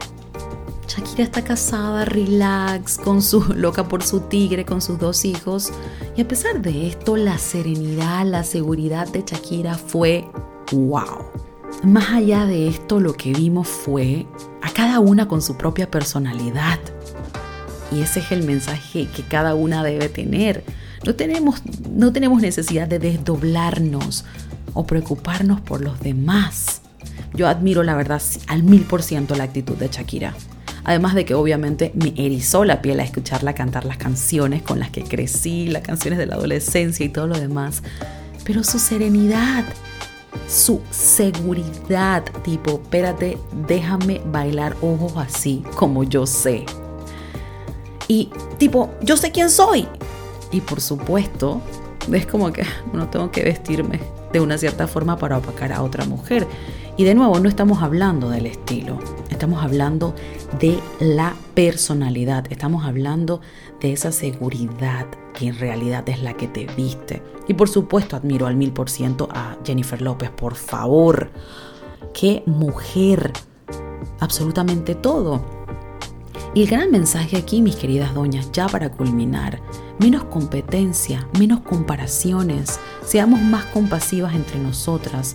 Shakira 0.98 1.22
está 1.22 1.44
casada, 1.44 2.04
relax, 2.04 2.98
con 2.98 3.22
su 3.22 3.40
loca 3.54 3.86
por 3.86 4.02
su 4.02 4.20
tigre, 4.20 4.64
con 4.64 4.82
sus 4.82 4.98
dos 4.98 5.24
hijos. 5.24 5.70
Y 6.16 6.22
a 6.22 6.28
pesar 6.28 6.60
de 6.60 6.88
esto, 6.88 7.16
la 7.16 7.38
serenidad, 7.38 8.26
la 8.26 8.42
seguridad 8.42 9.06
de 9.06 9.22
Shakira 9.24 9.74
fue 9.76 10.28
wow. 10.72 11.24
Más 11.84 12.10
allá 12.10 12.46
de 12.46 12.66
esto, 12.66 12.98
lo 12.98 13.12
que 13.12 13.32
vimos 13.32 13.68
fue 13.68 14.26
a 14.60 14.70
cada 14.72 14.98
una 14.98 15.28
con 15.28 15.40
su 15.40 15.56
propia 15.56 15.88
personalidad. 15.88 16.80
Y 17.92 18.00
ese 18.00 18.18
es 18.18 18.32
el 18.32 18.42
mensaje 18.42 19.06
que 19.14 19.22
cada 19.22 19.54
una 19.54 19.84
debe 19.84 20.08
tener. 20.08 20.64
No 21.06 21.14
tenemos, 21.14 21.62
no 21.88 22.12
tenemos 22.12 22.42
necesidad 22.42 22.88
de 22.88 22.98
desdoblarnos 22.98 24.24
o 24.74 24.84
preocuparnos 24.84 25.60
por 25.60 25.80
los 25.80 26.00
demás. 26.00 26.82
Yo 27.34 27.46
admiro 27.46 27.84
la 27.84 27.94
verdad 27.94 28.20
al 28.48 28.64
mil 28.64 28.82
por 28.82 29.04
ciento 29.04 29.36
la 29.36 29.44
actitud 29.44 29.76
de 29.76 29.86
Shakira. 29.86 30.34
Además 30.88 31.14
de 31.14 31.26
que 31.26 31.34
obviamente 31.34 31.92
me 31.94 32.14
erizó 32.16 32.64
la 32.64 32.80
piel 32.80 32.98
a 33.00 33.02
escucharla 33.02 33.52
cantar 33.52 33.84
las 33.84 33.98
canciones 33.98 34.62
con 34.62 34.80
las 34.80 34.88
que 34.88 35.02
crecí, 35.02 35.68
las 35.68 35.82
canciones 35.82 36.18
de 36.18 36.24
la 36.24 36.36
adolescencia 36.36 37.04
y 37.04 37.10
todo 37.10 37.26
lo 37.26 37.38
demás. 37.38 37.82
Pero 38.42 38.64
su 38.64 38.78
serenidad, 38.78 39.66
su 40.48 40.80
seguridad, 40.90 42.24
tipo, 42.42 42.80
espérate, 42.82 43.36
déjame 43.68 44.22
bailar 44.32 44.76
ojos 44.80 45.12
así 45.18 45.62
como 45.74 46.04
yo 46.04 46.24
sé. 46.24 46.64
Y 48.08 48.30
tipo, 48.56 48.90
yo 49.02 49.18
sé 49.18 49.30
quién 49.30 49.50
soy. 49.50 49.86
Y 50.52 50.62
por 50.62 50.80
supuesto, 50.80 51.60
es 52.10 52.24
como 52.24 52.50
que 52.50 52.64
no 52.94 53.10
tengo 53.10 53.30
que 53.30 53.44
vestirme 53.44 54.00
de 54.32 54.40
una 54.40 54.56
cierta 54.56 54.86
forma 54.86 55.18
para 55.18 55.36
opacar 55.36 55.70
a 55.70 55.82
otra 55.82 56.06
mujer. 56.06 56.46
Y 56.98 57.04
de 57.04 57.14
nuevo, 57.14 57.38
no 57.38 57.48
estamos 57.48 57.80
hablando 57.80 58.28
del 58.28 58.46
estilo, 58.46 58.98
estamos 59.30 59.62
hablando 59.62 60.16
de 60.58 60.80
la 60.98 61.36
personalidad, 61.54 62.46
estamos 62.50 62.84
hablando 62.84 63.40
de 63.80 63.92
esa 63.92 64.10
seguridad 64.10 65.06
que 65.32 65.46
en 65.46 65.56
realidad 65.60 66.08
es 66.08 66.20
la 66.24 66.34
que 66.34 66.48
te 66.48 66.66
viste. 66.76 67.22
Y 67.46 67.54
por 67.54 67.68
supuesto 67.68 68.16
admiro 68.16 68.48
al 68.48 68.56
mil 68.56 68.72
por 68.72 68.90
ciento 68.90 69.28
a 69.30 69.56
Jennifer 69.64 70.02
López, 70.02 70.30
por 70.30 70.56
favor. 70.56 71.30
Qué 72.12 72.42
mujer. 72.46 73.32
Absolutamente 74.18 74.96
todo. 74.96 75.40
Y 76.52 76.62
el 76.62 76.68
gran 76.68 76.90
mensaje 76.90 77.36
aquí, 77.36 77.62
mis 77.62 77.76
queridas 77.76 78.12
doñas, 78.12 78.50
ya 78.50 78.66
para 78.66 78.90
culminar, 78.90 79.60
menos 80.00 80.24
competencia, 80.24 81.28
menos 81.38 81.60
comparaciones, 81.60 82.80
seamos 83.04 83.40
más 83.40 83.66
compasivas 83.66 84.34
entre 84.34 84.58
nosotras, 84.58 85.32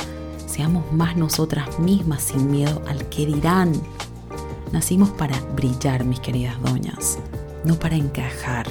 Seamos 0.53 0.91
más 0.91 1.17
nosotras 1.17 1.79
mismas 1.79 2.21
sin 2.21 2.51
miedo 2.51 2.83
al 2.87 3.09
que 3.09 3.25
dirán. 3.25 3.73
Nacimos 4.71 5.09
para 5.09 5.35
brillar, 5.55 6.05
mis 6.05 6.19
queridas 6.19 6.61
doñas, 6.61 7.17
no 7.65 7.73
para 7.73 7.95
encajar. 7.95 8.67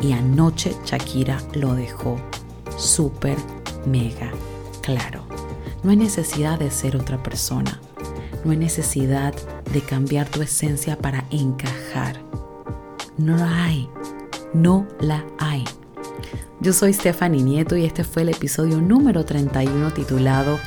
Y 0.00 0.12
anoche 0.12 0.76
Shakira 0.84 1.42
lo 1.54 1.74
dejó 1.74 2.20
súper, 2.78 3.36
mega 3.84 4.30
claro. 4.80 5.24
No 5.82 5.90
hay 5.90 5.96
necesidad 5.96 6.56
de 6.60 6.70
ser 6.70 6.94
otra 6.94 7.20
persona. 7.20 7.80
No 8.44 8.52
hay 8.52 8.56
necesidad 8.56 9.34
de 9.72 9.80
cambiar 9.80 10.28
tu 10.28 10.40
esencia 10.40 10.96
para 10.96 11.24
encajar. 11.32 12.20
No 13.18 13.36
la 13.36 13.64
hay. 13.64 13.90
No 14.54 14.86
la 15.00 15.26
hay. 15.38 15.64
Yo 16.60 16.72
soy 16.72 16.92
Stephanie 16.92 17.42
Nieto 17.42 17.76
y 17.76 17.84
este 17.84 18.04
fue 18.04 18.22
el 18.22 18.28
episodio 18.28 18.80
número 18.80 19.24
31 19.24 19.92
titulado 19.92 20.60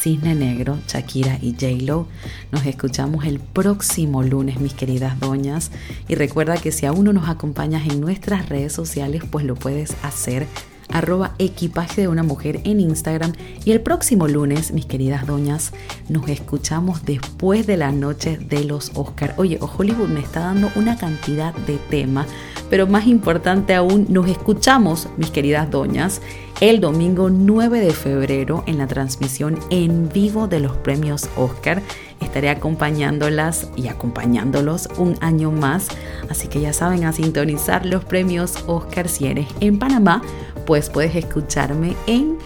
Cisne 0.00 0.34
Negro, 0.34 0.78
Shakira 0.88 1.38
y 1.40 1.52
J-Lo. 1.52 2.06
Nos 2.52 2.66
escuchamos 2.66 3.24
el 3.24 3.40
próximo 3.40 4.22
lunes, 4.22 4.60
mis 4.60 4.74
queridas 4.74 5.18
doñas. 5.20 5.70
Y 6.08 6.14
recuerda 6.14 6.56
que 6.56 6.72
si 6.72 6.86
aún 6.86 7.04
no 7.04 7.12
nos 7.12 7.28
acompañas 7.28 7.86
en 7.86 8.00
nuestras 8.00 8.48
redes 8.48 8.72
sociales, 8.72 9.22
pues 9.30 9.44
lo 9.44 9.54
puedes 9.54 9.96
hacer 10.02 10.46
arroba 10.90 11.32
equipaje 11.38 12.02
de 12.02 12.08
una 12.08 12.22
mujer 12.22 12.60
en 12.64 12.80
Instagram 12.80 13.32
y 13.64 13.72
el 13.72 13.80
próximo 13.80 14.28
lunes, 14.28 14.72
mis 14.72 14.86
queridas 14.86 15.26
doñas, 15.26 15.72
nos 16.08 16.28
escuchamos 16.28 17.04
después 17.04 17.66
de 17.66 17.76
la 17.76 17.92
noche 17.92 18.38
de 18.38 18.64
los 18.64 18.92
Oscar. 18.94 19.34
Oye, 19.36 19.58
Hollywood 19.60 20.08
me 20.08 20.20
está 20.20 20.40
dando 20.40 20.70
una 20.76 20.96
cantidad 20.96 21.54
de 21.54 21.78
temas, 21.90 22.26
pero 22.70 22.86
más 22.86 23.06
importante 23.06 23.74
aún, 23.74 24.06
nos 24.08 24.28
escuchamos, 24.28 25.08
mis 25.16 25.30
queridas 25.30 25.70
doñas, 25.70 26.20
el 26.60 26.80
domingo 26.80 27.28
9 27.28 27.80
de 27.80 27.92
febrero 27.92 28.64
en 28.66 28.78
la 28.78 28.86
transmisión 28.86 29.58
en 29.70 30.08
vivo 30.08 30.48
de 30.48 30.60
los 30.60 30.76
premios 30.78 31.28
Oscar. 31.36 31.82
Estaré 32.20 32.48
acompañándolas 32.48 33.68
y 33.76 33.88
acompañándolos 33.88 34.88
un 34.96 35.16
año 35.20 35.50
más, 35.50 35.88
así 36.30 36.48
que 36.48 36.62
ya 36.62 36.72
saben 36.72 37.04
a 37.04 37.12
sintonizar 37.12 37.84
los 37.84 38.04
premios 38.04 38.64
Oscar 38.66 39.08
si 39.08 39.26
eres 39.26 39.46
en 39.60 39.78
Panamá 39.78 40.22
pues 40.66 40.90
puedes 40.90 41.14
escucharme 41.14 41.96
en 42.06 42.36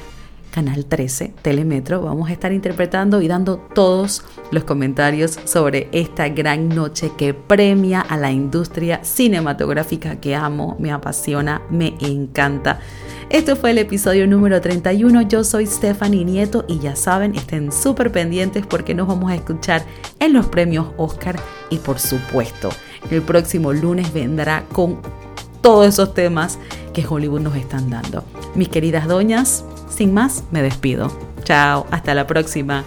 Canal 0.51 0.85
13 0.85 1.33
Telemetro. 1.43 2.03
Vamos 2.03 2.29
a 2.29 2.33
estar 2.33 2.53
interpretando 2.53 3.23
y 3.23 3.29
dando 3.29 3.57
todos 3.57 4.25
los 4.51 4.65
comentarios 4.65 5.39
sobre 5.45 5.89
esta 5.93 6.29
gran 6.29 6.69
noche 6.69 7.13
que 7.17 7.35
premia 7.35 8.01
a 8.01 8.17
la 8.17 8.31
industria 8.31 9.03
cinematográfica 9.05 10.21
que 10.21 10.35
amo, 10.35 10.77
me 10.79 10.93
apasiona, 10.93 11.63
me 11.71 11.95
encanta. 12.01 12.81
Esto 13.31 13.55
fue 13.55 13.71
el 13.71 13.79
episodio 13.79 14.27
número 14.27 14.61
31. 14.61 15.23
Yo 15.23 15.45
soy 15.45 15.67
Stephanie 15.67 16.25
Nieto 16.25 16.65
y 16.67 16.81
ya 16.81 16.97
saben, 16.97 17.37
estén 17.37 17.71
súper 17.71 18.11
pendientes 18.11 18.67
porque 18.67 18.93
nos 18.93 19.07
vamos 19.07 19.31
a 19.31 19.37
escuchar 19.37 19.85
en 20.19 20.33
los 20.33 20.47
premios 20.47 20.89
Oscar 20.97 21.39
y 21.71 21.79
por 21.79 22.01
supuesto, 22.01 22.71
el 23.09 23.23
próximo 23.23 23.73
lunes 23.73 24.13
vendrá 24.13 24.65
con 24.73 25.01
todos 25.61 25.87
esos 25.87 26.15
temas 26.15 26.59
que 26.93 27.07
Hollywood 27.07 27.41
nos 27.41 27.57
están 27.57 27.91
dando. 27.91 28.25
Mis 28.55 28.69
queridas 28.69 29.07
doñas, 29.07 29.65
sin 29.89 30.13
más, 30.15 30.45
me 30.51 30.63
despido. 30.63 31.11
Chao, 31.45 31.87
hasta 31.91 32.15
la 32.15 32.27
próxima. 32.27 32.85